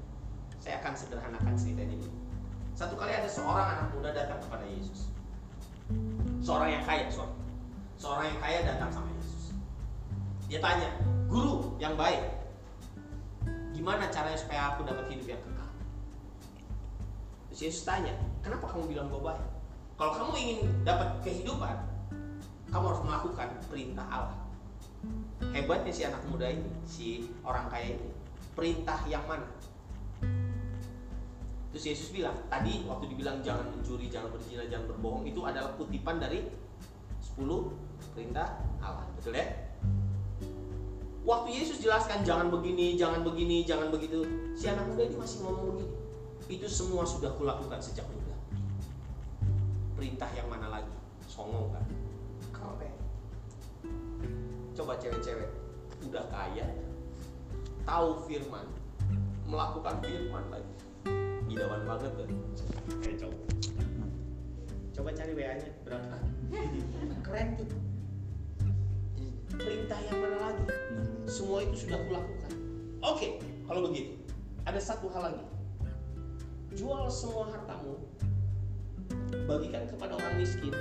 [0.56, 2.08] Saya akan sederhanakan cerita ini.
[2.72, 5.12] Satu kali ada seorang anak muda datang kepada Yesus.
[6.40, 7.36] Seorang yang kaya, sorry.
[8.00, 9.19] Seorang yang kaya datang sama Yesus.
[10.50, 10.90] Dia tanya,
[11.30, 12.26] guru yang baik,
[13.70, 15.70] gimana caranya supaya aku dapat hidup yang kekal?
[17.46, 18.10] Terus Yesus tanya,
[18.42, 19.46] kenapa kamu bilang gue baik?
[19.94, 21.76] Kalau kamu ingin dapat kehidupan,
[22.66, 24.42] kamu harus melakukan perintah Allah.
[25.54, 28.10] Hebatnya si anak muda ini, si orang kaya ini,
[28.58, 29.46] perintah yang mana?
[31.70, 36.18] Terus Yesus bilang, tadi waktu dibilang jangan mencuri, jangan berzina, jangan berbohong, itu adalah kutipan
[36.18, 36.42] dari
[37.38, 37.38] 10
[38.18, 39.06] perintah Allah.
[39.14, 39.69] Betul ya?
[41.20, 44.24] Waktu Yesus jelaskan jangan begini, jangan begini, jangan begitu,
[44.56, 45.92] si anak muda ini masih ngomong begini.
[46.48, 48.32] Itu semua sudah kulakukan sejak muda.
[50.00, 50.94] Perintah yang mana lagi?
[51.28, 51.84] Songong kan?
[52.56, 52.94] Keren.
[54.72, 55.52] Coba cewek-cewek
[56.08, 56.64] udah kaya,
[57.84, 58.64] tahu firman,
[59.44, 60.72] melakukan firman lagi.
[61.52, 62.30] Idaman banget kan?
[63.04, 63.36] Eh coba.
[64.96, 66.16] Coba cari WA-nya berapa?
[67.20, 67.89] Keren tuh.
[69.60, 70.64] Perintah yang mana lagi?
[71.28, 72.52] Semua itu sudah kulakukan.
[73.04, 74.16] Oke, kalau begitu,
[74.64, 75.44] ada satu hal lagi.
[76.74, 77.98] Jual semua hartamu,
[79.44, 80.72] bagikan kepada orang miskin.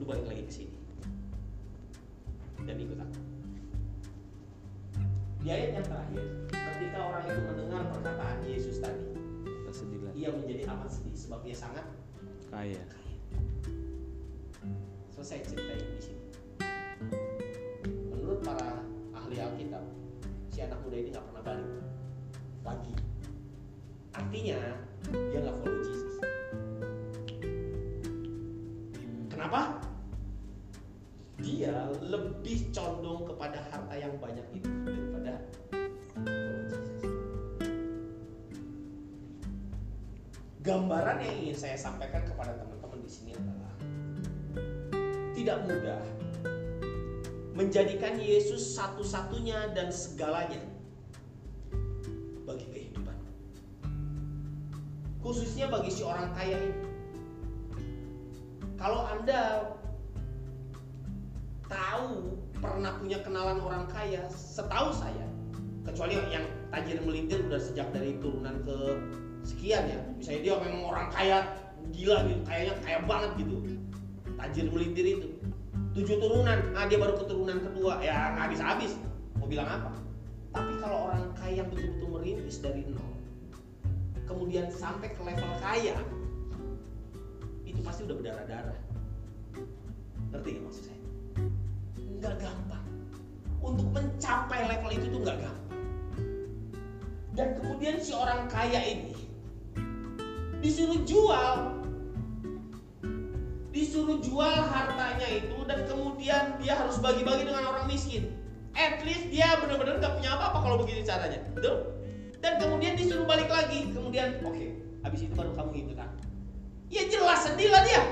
[0.00, 0.76] Lu balik lagi ke sini
[2.64, 3.20] dan ikut aku.
[5.44, 9.04] Di ayat yang terakhir, ketika orang itu mendengar perkataan Yesus tadi,
[9.68, 10.16] Tak sedih lagi.
[10.24, 11.84] ia menjadi amat sedih sebab ia sangat
[12.48, 12.80] Kaya.
[12.80, 13.12] kaya.
[15.12, 16.23] Selesai cerita ini di sini.
[17.84, 18.80] Menurut para
[19.16, 19.84] ahli Alkitab,
[20.50, 21.70] si anak muda ini nggak pernah balik
[22.64, 22.94] lagi.
[24.14, 24.60] Artinya
[25.12, 26.14] dia nggak follow Jesus.
[29.28, 29.82] Kenapa?
[31.42, 35.34] Dia lebih condong kepada harta yang banyak itu daripada.
[40.64, 43.74] Gambaran yang ingin saya sampaikan kepada teman-teman di sini adalah
[45.36, 46.00] tidak mudah
[47.54, 50.58] menjadikan Yesus satu-satunya dan segalanya
[52.42, 53.14] bagi kehidupan.
[55.22, 56.82] Khususnya bagi si orang kaya ini.
[58.74, 59.70] Kalau Anda
[61.70, 65.24] tahu pernah punya kenalan orang kaya, setahu saya,
[65.86, 68.76] kecuali yang tajir melintir udah sejak dari turunan ke
[69.46, 70.00] sekian ya.
[70.18, 71.38] Misalnya dia memang orang kaya
[71.94, 73.56] gila gitu, kayaknya kaya banget gitu.
[74.34, 75.33] Tajir melintir itu
[75.94, 78.98] tujuh turunan, nah dia baru keturunan kedua, ya nggak habis-habis.
[79.38, 79.94] Mau bilang apa?
[80.50, 83.14] Tapi kalau orang kaya yang betul-betul merintis dari nol,
[84.26, 85.94] kemudian sampai ke level kaya,
[87.62, 88.78] itu pasti udah berdarah-darah.
[90.34, 91.00] Ngerti nggak maksud saya?
[92.18, 92.86] Nggak gampang.
[93.62, 95.82] Untuk mencapai level itu tuh nggak gampang.
[97.34, 99.14] Dan kemudian si orang kaya ini
[100.62, 101.83] disuruh jual
[103.74, 108.30] disuruh jual hartanya itu dan kemudian dia harus bagi-bagi dengan orang miskin.
[108.78, 111.98] At least dia benar-benar gak punya apa-apa kalau begini caranya, betul?
[112.38, 116.06] Dan kemudian disuruh balik lagi, kemudian oke, okay, habis itu baru kamu gitu kan?
[116.86, 118.02] Ya jelas sedih lah dia.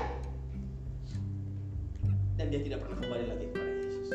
[2.35, 4.07] Dan dia tidak pernah kembali lagi kepada Yesus.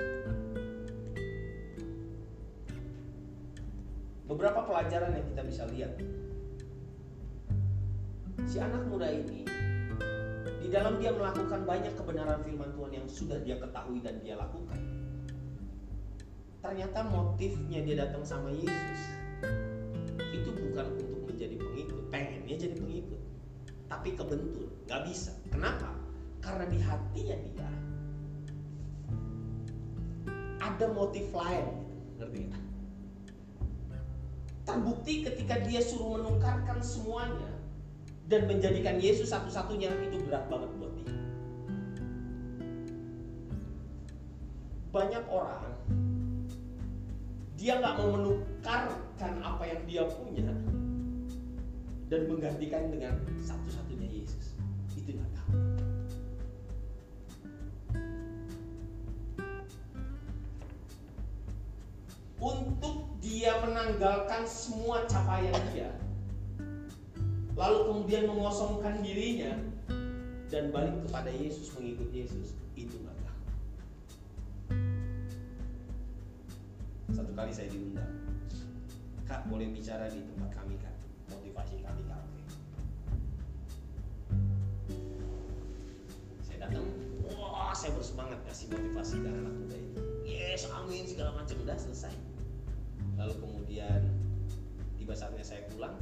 [4.28, 5.92] Beberapa pelajaran yang kita bisa lihat.
[8.44, 9.48] Si anak muda ini
[10.68, 14.76] di dalam dia melakukan banyak kebenaran firman Tuhan yang sudah dia ketahui dan dia lakukan.
[16.60, 19.00] Ternyata motifnya dia datang sama Yesus
[20.28, 23.20] itu bukan untuk menjadi pengikut, pengennya jadi pengikut,
[23.88, 25.32] tapi kebentur, nggak bisa.
[25.48, 25.88] Kenapa?
[26.44, 27.70] Karena di hatinya dia
[30.60, 32.20] ada motif lain, gitu.
[32.20, 32.42] ngerti?
[34.68, 37.57] Terbukti ketika dia suruh menukarkan semuanya
[38.28, 41.12] dan menjadikan Yesus satu-satunya itu berat banget buat dia.
[44.92, 45.64] Banyak orang
[47.58, 50.52] dia nggak mau menukarkan apa yang dia punya
[52.08, 54.54] dan menggantikan dengan satu-satunya Yesus.
[54.92, 55.52] Itu nggak tahu.
[62.38, 65.90] Untuk dia menanggalkan semua capaian dia,
[67.58, 69.58] lalu kemudian mengosongkan dirinya
[70.46, 73.18] dan balik kepada Yesus mengikut Yesus, itu tahu.
[77.12, 78.14] Satu kali saya diundang,
[79.26, 80.94] Kak boleh bicara di tempat kami Kak,
[81.34, 82.22] motivasi kami Kak.
[86.46, 86.86] Saya datang,
[87.34, 90.00] wah saya bersemangat kasih motivasi ke anak muda itu.
[90.24, 92.14] Yes, amin segala macam udah selesai.
[93.18, 94.00] Lalu kemudian
[94.94, 95.98] tiba saatnya saya pulang,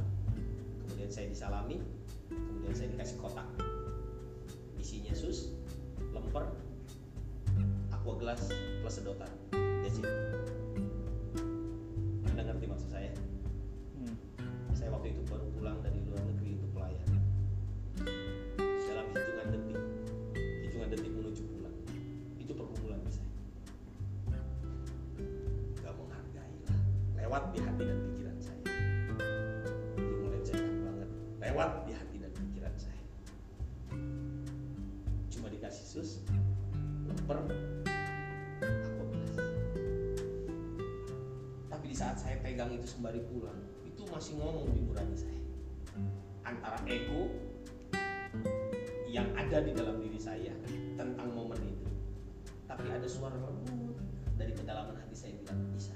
[0.97, 1.77] kemudian saya disalami,
[2.25, 3.45] kemudian saya dikasih kotak
[4.81, 5.53] isinya sus,
[6.09, 6.49] lemper,
[7.93, 8.41] aqua gelas
[8.81, 9.29] plus sedotan.
[9.85, 10.09] That's it.
[12.33, 13.13] Anda ngerti maksud saya?
[13.93, 14.17] Hmm.
[14.73, 17.16] Saya waktu itu baru pulang dari luar negeri untuk pelayan.
[43.07, 43.55] Sembari pulang,
[43.87, 45.39] itu masih ngomong di nurani saya.
[46.43, 47.31] Antara ego
[49.07, 50.51] yang ada di dalam diri saya
[50.99, 51.87] tentang momen itu.
[52.67, 53.95] Tapi ada suara lembut
[54.35, 55.95] dari kedalaman hati saya bilang, bisa.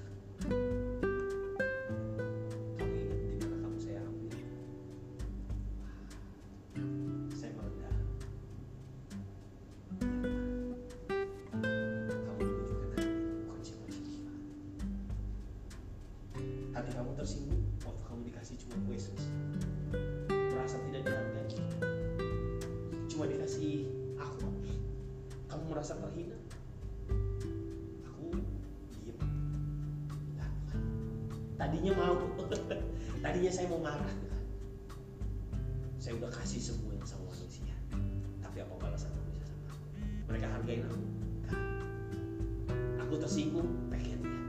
[43.22, 44.41] Tersinggung, pengen dia.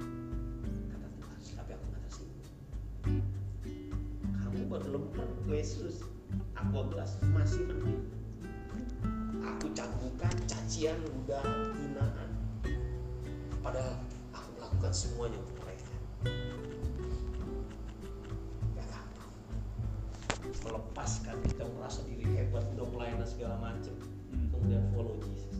[0.96, 2.48] Kata Tuhan, tapi aku nggak tersinggung.
[4.40, 6.00] Kamu berlemper Yesus.
[6.56, 8.00] Aku gelas masih mending.
[9.44, 12.30] Aku cakukan cacian, udahan, hinaan.
[13.60, 14.00] Padahal
[14.32, 15.92] aku melakukan semuanya untuk mereka.
[18.72, 19.32] Gak gampang.
[20.64, 23.92] Melepaskan kita merasa diri hebat, udah pelayanan segala macam.
[24.32, 24.48] Hmm.
[24.48, 25.51] Kemudian follow Jesus.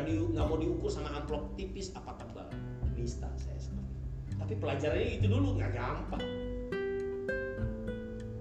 [0.00, 2.48] Nggak di, mau diukur sama amplop tipis apa tebal.
[2.96, 4.32] Nista saya seperti itu.
[4.40, 6.24] Tapi pelajarannya itu dulu nggak gampang.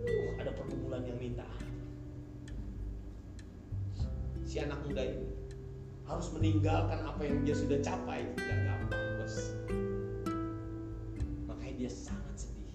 [0.07, 1.43] Uh, ada pergumulan yang minta.
[4.47, 5.27] Si anak muda ini
[6.07, 9.53] harus meninggalkan apa yang dia sudah capai nggak gampang bos
[11.45, 12.73] makanya dia sangat sedih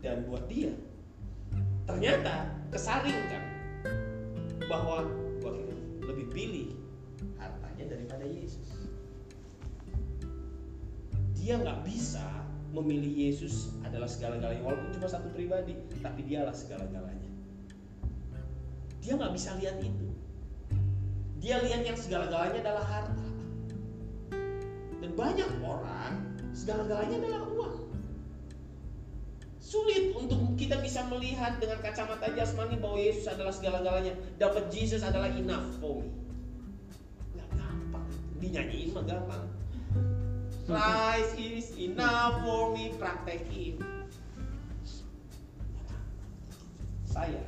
[0.00, 0.72] dan buat dia
[1.84, 3.44] ternyata kesaring kan
[4.72, 5.04] bahwa
[5.44, 5.76] kira
[6.08, 6.79] lebih pilih
[7.80, 8.68] hartanya daripada Yesus
[11.40, 12.28] dia nggak bisa
[12.76, 15.72] memilih Yesus adalah segala-galanya walaupun cuma satu pribadi
[16.04, 17.30] tapi dialah segala-galanya
[19.00, 20.10] dia nggak bisa lihat itu
[21.40, 23.28] dia lihat yang segala-galanya adalah harta.
[25.00, 27.76] Dan banyak orang segala-galanya adalah uang.
[29.56, 34.12] Sulit untuk kita bisa melihat dengan kacamata jasmani bahwa Yesus adalah segala-galanya.
[34.36, 36.19] Dapat Jesus adalah enough for me.
[38.40, 39.44] Dinyanyiin mah gampang.
[40.64, 43.76] Christ is enough for me praktekin.
[47.04, 47.42] Saya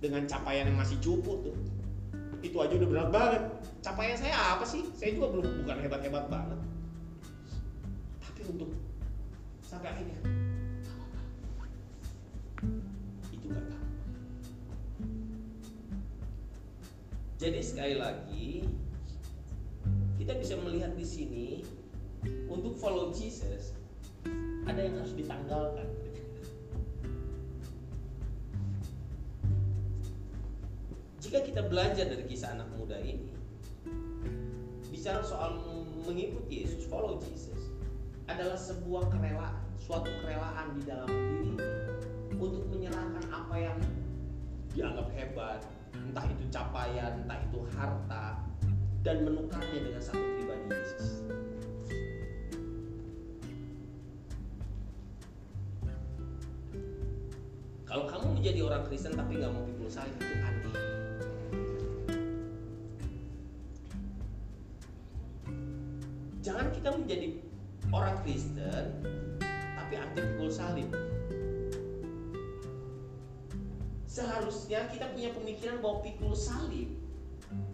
[0.00, 1.56] dengan capaian yang masih cupu tuh
[2.42, 3.42] itu aja udah berat banget.
[3.82, 4.82] Capaian saya apa sih?
[4.98, 6.58] Saya juga belum bukan hebat hebat banget.
[8.18, 8.70] Tapi untuk
[9.62, 10.18] sampai akhirnya
[13.30, 13.90] itu gak gampang.
[17.42, 18.46] Jadi sekali lagi
[20.22, 21.48] kita bisa melihat di sini
[22.46, 23.74] untuk follow Jesus
[24.70, 25.90] ada yang harus ditanggalkan.
[31.18, 33.34] Jika kita belajar dari kisah anak muda ini
[34.94, 35.58] bicara soal
[36.06, 37.74] mengikuti Yesus follow Jesus
[38.30, 41.10] adalah sebuah kerelaan suatu kerelaan di dalam
[41.42, 41.58] diri
[42.38, 43.78] untuk menyerahkan apa yang
[44.70, 48.51] dianggap hebat entah itu capaian entah itu harta
[49.02, 51.06] dan menukarnya dengan satu pribadi Yesus.
[57.82, 60.62] Kalau kamu menjadi orang Kristen tapi nggak mau pikul salib itu aneh
[66.42, 67.26] jangan kita menjadi
[67.94, 68.84] orang Kristen
[69.78, 70.88] tapi anti pikul salib
[74.10, 77.01] seharusnya kita punya pemikiran bahwa pikul salib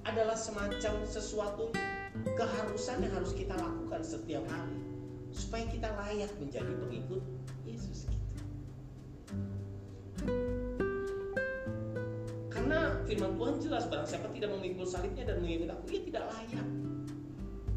[0.08, 1.70] adalah semacam sesuatu
[2.34, 4.78] keharusan yang harus kita lakukan setiap hari
[5.30, 7.22] supaya kita layak menjadi pengikut
[7.68, 8.42] Yesus kita.
[12.48, 16.66] Karena firman Tuhan jelas barang siapa tidak memikul salibnya dan mengikut aku dia tidak layak.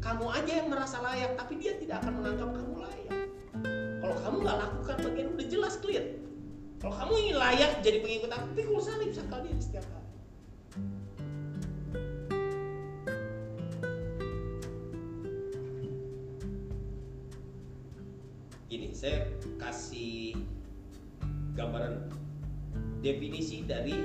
[0.02, 3.18] Kamu aja yang merasa layak tapi dia tidak akan menganggap kamu layak.
[4.02, 6.04] Kalau kamu nggak lakukan bagian udah jelas clear.
[6.82, 10.10] Kalau kamu ingin layak jadi pengikut aku, pikul salib sekali setiap hari.
[19.02, 19.26] Saya
[19.58, 20.38] kasih
[21.58, 22.06] gambaran
[23.02, 23.98] definisi dari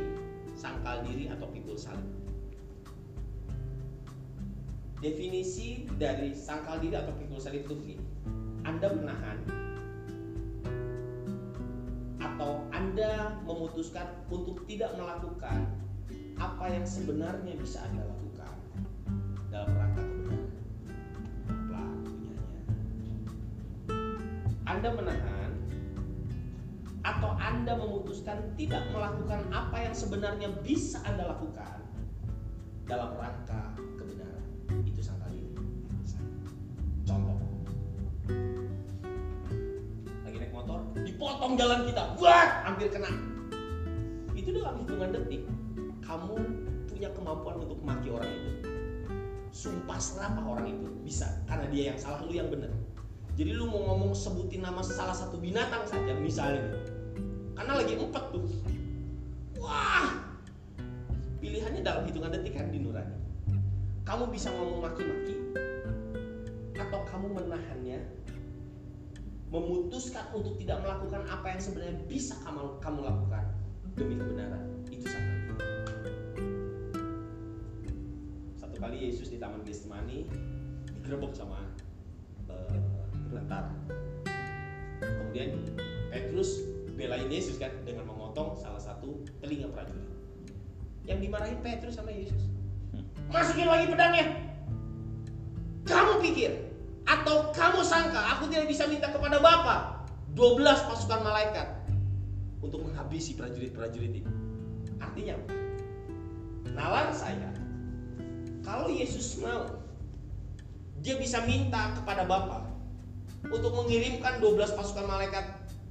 [0.58, 2.02] sangkal diri atau pikul salib.
[4.98, 8.06] Definisi dari sangkal diri atau pikul salib itu begini.
[8.66, 9.38] Anda menahan
[12.18, 15.78] atau Anda memutuskan untuk tidak melakukan
[16.42, 18.17] apa yang sebenarnya bisa Anda lakukan
[24.68, 25.52] Anda menahan
[27.08, 31.88] atau Anda memutuskan tidak melakukan apa yang sebenarnya bisa Anda lakukan
[32.84, 34.44] dalam rangka kebenaran.
[34.84, 35.56] Itu sangkal diri.
[37.08, 37.40] Contoh.
[40.28, 42.04] Lagi naik motor, dipotong jalan kita.
[42.20, 43.08] Wah, hampir kena.
[44.36, 45.48] Itu dalam hitungan detik
[46.04, 46.36] kamu
[46.92, 48.52] punya kemampuan untuk maki orang itu.
[49.56, 52.72] Sumpah serapah orang itu bisa karena dia yang salah lu yang benar.
[53.38, 56.74] Jadi lu mau ngomong sebutin nama salah satu binatang saja misalnya.
[57.54, 58.50] Karena lagi empat tuh.
[59.62, 60.10] Wah.
[61.38, 63.14] Pilihannya dalam hitungan detik kan di nurani.
[64.02, 65.38] Kamu bisa ngomong maki-maki
[66.78, 68.00] atau kamu menahannya
[69.52, 73.44] memutuskan untuk tidak melakukan apa yang sebenarnya bisa kamu kamu lakukan
[73.96, 75.36] demi kebenaran itu sangat
[78.60, 80.28] satu kali Yesus di Taman Getsemani
[81.00, 81.67] digerebek sama
[83.48, 83.72] tentara.
[85.00, 85.64] Kemudian
[86.12, 86.68] Petrus
[87.00, 90.04] belain Yesus kan dengan memotong salah satu telinga prajurit.
[91.08, 92.52] Yang dimarahin Petrus sama Yesus.
[93.32, 94.36] Masukin lagi pedangnya.
[95.88, 96.52] Kamu pikir
[97.08, 100.04] atau kamu sangka aku tidak bisa minta kepada Bapa
[100.36, 100.60] 12
[100.92, 101.88] pasukan malaikat
[102.60, 104.28] untuk menghabisi prajurit-prajurit ini.
[105.00, 105.50] Artinya apa?
[106.76, 107.48] Nalar saya,
[108.60, 109.80] kalau Yesus mau,
[111.00, 112.67] dia bisa minta kepada Bapa
[113.48, 115.46] untuk mengirimkan 12 pasukan malaikat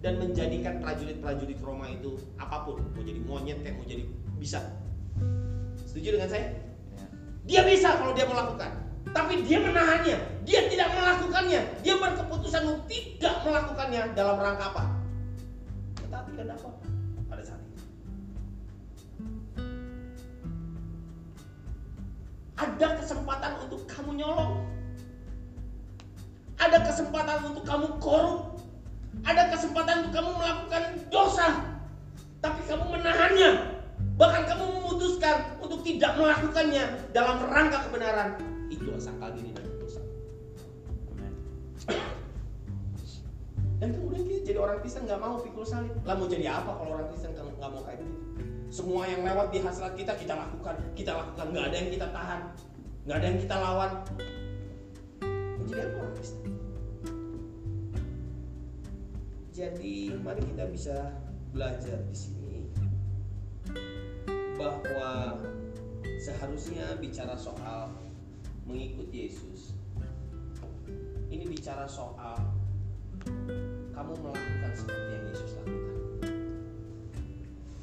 [0.04, 4.04] dan menjadikan prajurit-prajurit Roma itu apa pun, mau jadi monyet kayak mau jadi
[4.36, 4.60] bisa.
[5.88, 6.52] Setuju dengan saya?
[7.48, 8.84] Dia bisa kalau dia melakukan.
[9.14, 14.84] Tapi dia menahannya, dia tidak melakukannya, dia berkeputusan untuk tidak melakukannya dalam rangka apa?
[16.02, 16.68] Tetapi kan apa
[17.30, 17.80] pada saat itu?
[22.60, 24.66] Ada kesempatan untuk kamu nyolong,
[26.56, 28.56] ada kesempatan untuk kamu korup,
[29.24, 30.82] ada kesempatan untuk kamu melakukan
[31.12, 31.48] dosa,
[32.40, 33.50] tapi kamu menahannya,
[34.16, 38.40] bahkan kamu memutuskan untuk tidak melakukannya dalam rangka kebenaran
[38.72, 40.00] itulah sangkal diri dan dosa.
[43.76, 45.92] Dan kemudian kita jadi orang Kristen nggak mau pikul salib.
[46.08, 48.14] Lah mau jadi apa kalau orang Kristen nggak mau kayak gitu?
[48.72, 52.40] Semua yang lewat di hasrat kita kita lakukan, kita lakukan nggak ada yang kita tahan.
[53.06, 53.92] nggak ada yang kita lawan
[55.62, 56.45] menjadi apa orang Kristen
[59.56, 61.16] jadi mari kita bisa
[61.56, 62.68] belajar di sini
[64.60, 65.40] bahwa
[66.20, 67.88] seharusnya bicara soal
[68.68, 69.72] mengikuti Yesus.
[71.32, 72.36] Ini bicara soal
[73.96, 75.96] kamu melakukan seperti yang Yesus lakukan.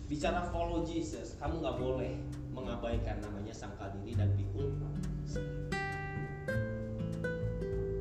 [0.05, 2.13] Bicara follow Jesus kamu nggak boleh
[2.53, 4.69] mengabaikan namanya sangkal diri dan pikul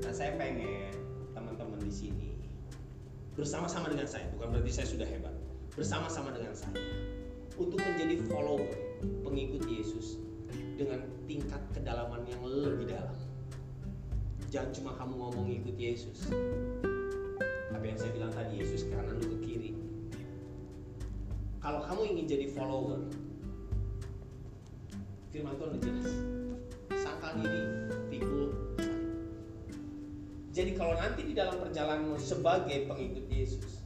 [0.04, 0.92] nah saya pengen
[1.32, 2.31] teman-teman di sini
[3.32, 5.32] bersama-sama dengan saya bukan berarti saya sudah hebat.
[5.72, 6.76] Bersama-sama dengan saya.
[7.56, 8.68] Untuk menjadi follower
[9.24, 10.20] pengikut Yesus
[10.76, 13.16] dengan tingkat kedalaman yang lebih dalam.
[14.52, 16.28] Jangan cuma kamu ngomong ikut Yesus.
[17.72, 19.70] Apa yang saya bilang tadi Yesus ke kanan lu ke kiri.
[21.62, 23.00] Kalau kamu ingin jadi follower
[25.32, 26.10] firman Tuhan jelas.
[27.00, 27.60] Sangkal diri
[28.12, 28.61] pikul.
[30.52, 33.80] Jadi kalau nanti di dalam perjalananmu sebagai pengikut Yesus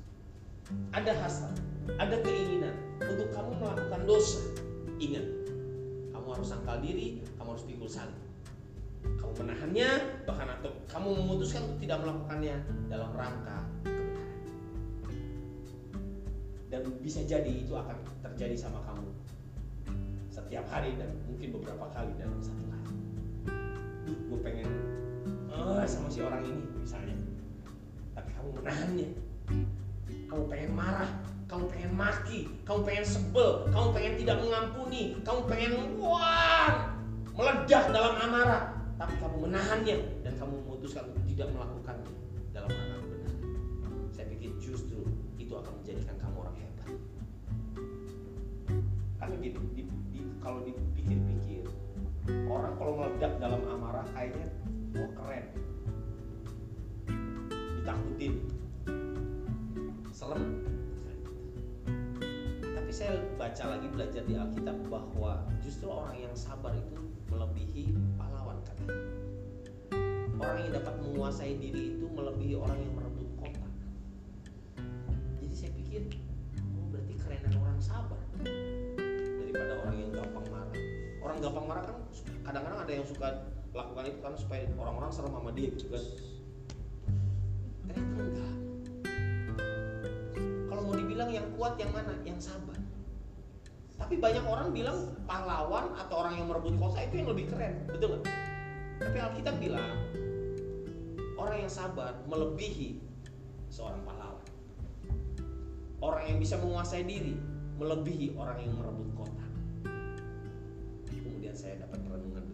[0.91, 1.55] ada hasrat
[2.03, 2.75] ada keinginan
[3.07, 4.43] untuk kamu melakukan dosa
[4.99, 5.23] ingat
[6.11, 8.19] kamu harus sangkal diri kamu harus pikul salib
[9.07, 9.89] kamu menahannya
[10.27, 12.55] bahkan atau kamu memutuskan untuk tidak melakukannya
[12.91, 14.39] dalam rangka kebenaran
[16.67, 17.95] dan bisa jadi itu akan
[18.27, 19.07] terjadi sama kamu
[20.35, 22.93] setiap hari dan mungkin beberapa kali dalam satu hari.
[24.29, 24.69] Gue pengen
[25.87, 27.17] sama si orang ini misalnya.
[28.15, 29.09] Tapi kamu menahannya
[30.27, 31.11] kamu pengen marah
[31.47, 36.95] kamu pengen maki kamu pengen sebel kamu pengen tidak mengampuni kamu pengen wah
[37.35, 38.63] meledak dalam amarah.
[38.97, 42.13] Tapi kamu menahannya dan kamu memutuskan untuk tidak melakukannya
[42.57, 43.37] dalam rangka kebenaran
[44.17, 45.05] saya pikir justru
[45.37, 46.89] itu akan menjadikan kamu orang hebat.
[49.21, 49.83] Karena gini di,
[50.17, 51.69] di, kalau dipikir-pikir
[52.49, 54.49] orang kalau meledak dalam amarah kayaknya
[54.97, 55.47] wah keren.
[57.81, 58.35] Ditakutin.
[60.13, 60.65] Serem
[62.87, 68.63] tapi saya baca lagi belajar di Alkitab bahwa justru orang yang sabar itu melebihi pahlawan
[68.63, 68.95] katanya.
[70.39, 73.67] Orang yang dapat menguasai diri itu melebihi orang yang merebut kota.
[75.43, 76.15] Jadi saya pikir
[76.79, 80.79] oh berarti kerenan orang sabar daripada orang yang gampang marah.
[81.27, 81.99] Orang gampang marah kan
[82.47, 83.29] kadang-kadang ada yang suka
[83.77, 86.03] lakukan itu kan supaya orang-orang serem sama dia gitu kan.
[87.85, 88.53] Ternyata enggak.
[90.67, 92.17] Kalau mau dibilang yang kuat yang mana?
[92.25, 92.81] Yang sabar.
[93.97, 98.17] Tapi banyak orang bilang pahlawan atau orang yang merebut kota itu yang lebih keren betul
[98.17, 98.25] nggak?
[98.97, 99.93] Tapi Alkitab bilang
[101.37, 103.01] orang yang sabar melebihi
[103.69, 104.47] seorang pahlawan.
[106.01, 107.37] Orang yang bisa menguasai diri
[107.77, 109.47] melebihi orang yang merebut kota.
[111.09, 112.46] Kemudian saya dapat renungan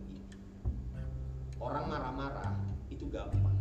[1.63, 2.51] orang marah-marah
[2.91, 3.55] itu gampang.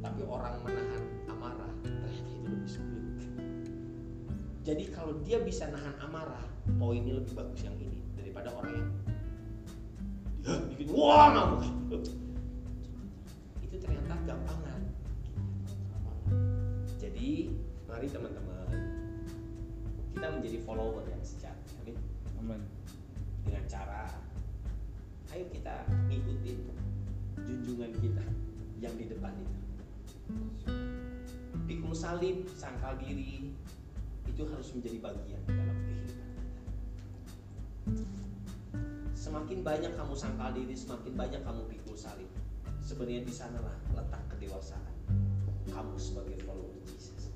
[0.00, 3.04] Tapi orang menahan amarah ternyata itu lebih sulit.
[4.64, 6.42] Jadi kalau dia bisa nahan amarah
[6.80, 8.88] poinnya lebih bagus yang ini daripada orang yang
[10.42, 11.62] ya bikin wah ngamuk.
[13.60, 14.80] Itu ternyata gampangan.
[16.96, 17.52] Jadi
[17.86, 18.56] mari teman-teman
[20.16, 21.96] kita menjadi follower yang sejati amin
[22.40, 22.60] Amin.
[23.44, 24.25] dengan cara
[25.36, 26.64] ayo kita ngikutin
[27.44, 28.24] junjungan kita
[28.80, 29.60] yang di depan itu.
[31.68, 33.52] Pikul salib sangkal diri
[34.24, 36.56] itu harus menjadi bagian dalam kehidupan kita.
[39.12, 42.32] Semakin banyak kamu sangkal diri semakin banyak kamu pikul salib
[42.80, 44.94] sebenarnya di sanalah letak kedewasaan
[45.68, 47.28] kamu sebagai follower Jesus.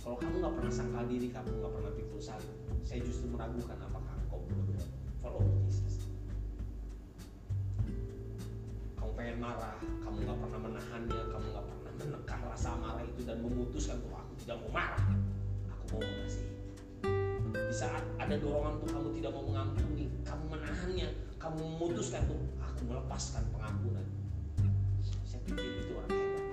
[0.00, 4.16] Kalau kamu nggak pernah sangkal diri kamu nggak pernah pikul salib saya justru meragukan apakah
[4.32, 4.88] kau benar-benar
[5.20, 5.97] follower Jesus
[9.18, 13.98] pengen marah kamu nggak pernah menahannya kamu nggak pernah menekan rasa marah itu dan memutuskan
[13.98, 15.02] tuh aku tidak mau marah.
[15.74, 16.54] Aku mau mengasihi.
[17.50, 21.08] Di saat ada dorongan tuh kamu tidak mau mengampuni kamu menahannya
[21.42, 24.06] kamu memutuskan tuh aku melepaskan pengampunan.
[25.26, 26.44] Saya pikir itu orang hebat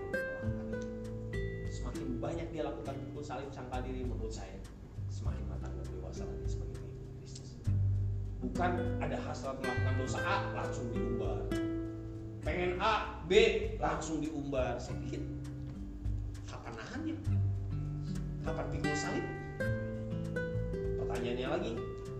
[1.69, 4.57] semakin banyak dia lakukan pikul salib sangkal diri menurut saya
[5.13, 6.81] semakin matang dan dewasa lagi sebagai
[7.21, 7.61] Kristus.
[8.41, 11.45] Bukan ada hasrat melakukan dosa A langsung diumbar
[12.45, 13.33] pengen A B
[13.81, 15.17] langsung diumbar saya pikir
[16.45, 17.17] kapan nahannya?
[18.45, 19.25] Kapan pikul salib?
[21.01, 21.73] Pertanyaannya lagi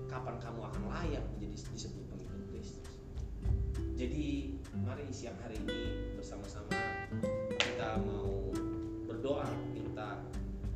[0.09, 2.89] kapan kamu akan layak menjadi disebut pengikut Kristus?
[3.93, 6.73] Jadi mari siang hari ini bersama-sama
[7.61, 8.49] kita mau
[9.05, 9.45] berdoa
[9.77, 10.25] minta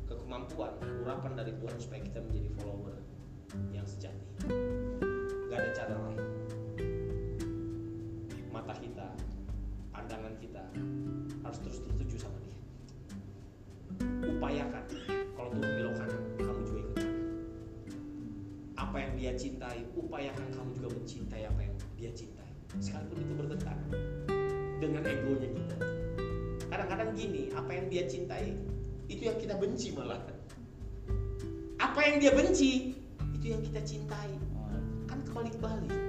[0.06, 2.96] kekemampuan urapan dari Tuhan supaya kita menjadi follower
[3.74, 4.22] yang sejati.
[5.50, 6.22] Gak ada cara lain.
[8.50, 9.10] Mata kita,
[10.00, 10.64] pandangan kita
[11.44, 12.56] harus terus tertuju sama dia.
[14.32, 14.84] Upayakan
[15.36, 17.24] kalau Tuhan belok kanan, kamu juga ikut kanan.
[18.80, 22.48] Apa yang dia cintai, upayakan kamu juga mencintai apa yang dia cintai.
[22.80, 23.90] Sekalipun itu bertentangan
[24.80, 25.76] dengan egonya kita.
[26.72, 28.56] Kadang-kadang gini, apa yang dia cintai
[29.12, 30.24] itu yang kita benci malah.
[31.76, 32.96] Apa yang dia benci
[33.36, 34.32] itu yang kita cintai.
[35.04, 35.99] Kan kebalik-balik.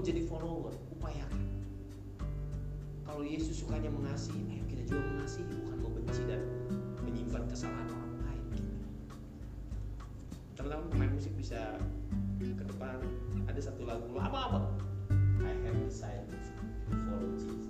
[0.00, 1.44] Mau jadi follower, upayakan.
[3.04, 6.40] Kalau Yesus sukanya mengasihi, ayo kita juga mengasihi, bukan membenci dan
[7.04, 8.44] menyimpan kesalahan orang lain.
[8.56, 8.72] Gitu.
[10.56, 11.76] Teman-teman pemain musik bisa
[12.40, 12.96] ke depan.
[13.44, 14.60] Ada satu lagu lama apa?
[15.44, 17.60] I have decided to follow Jesus.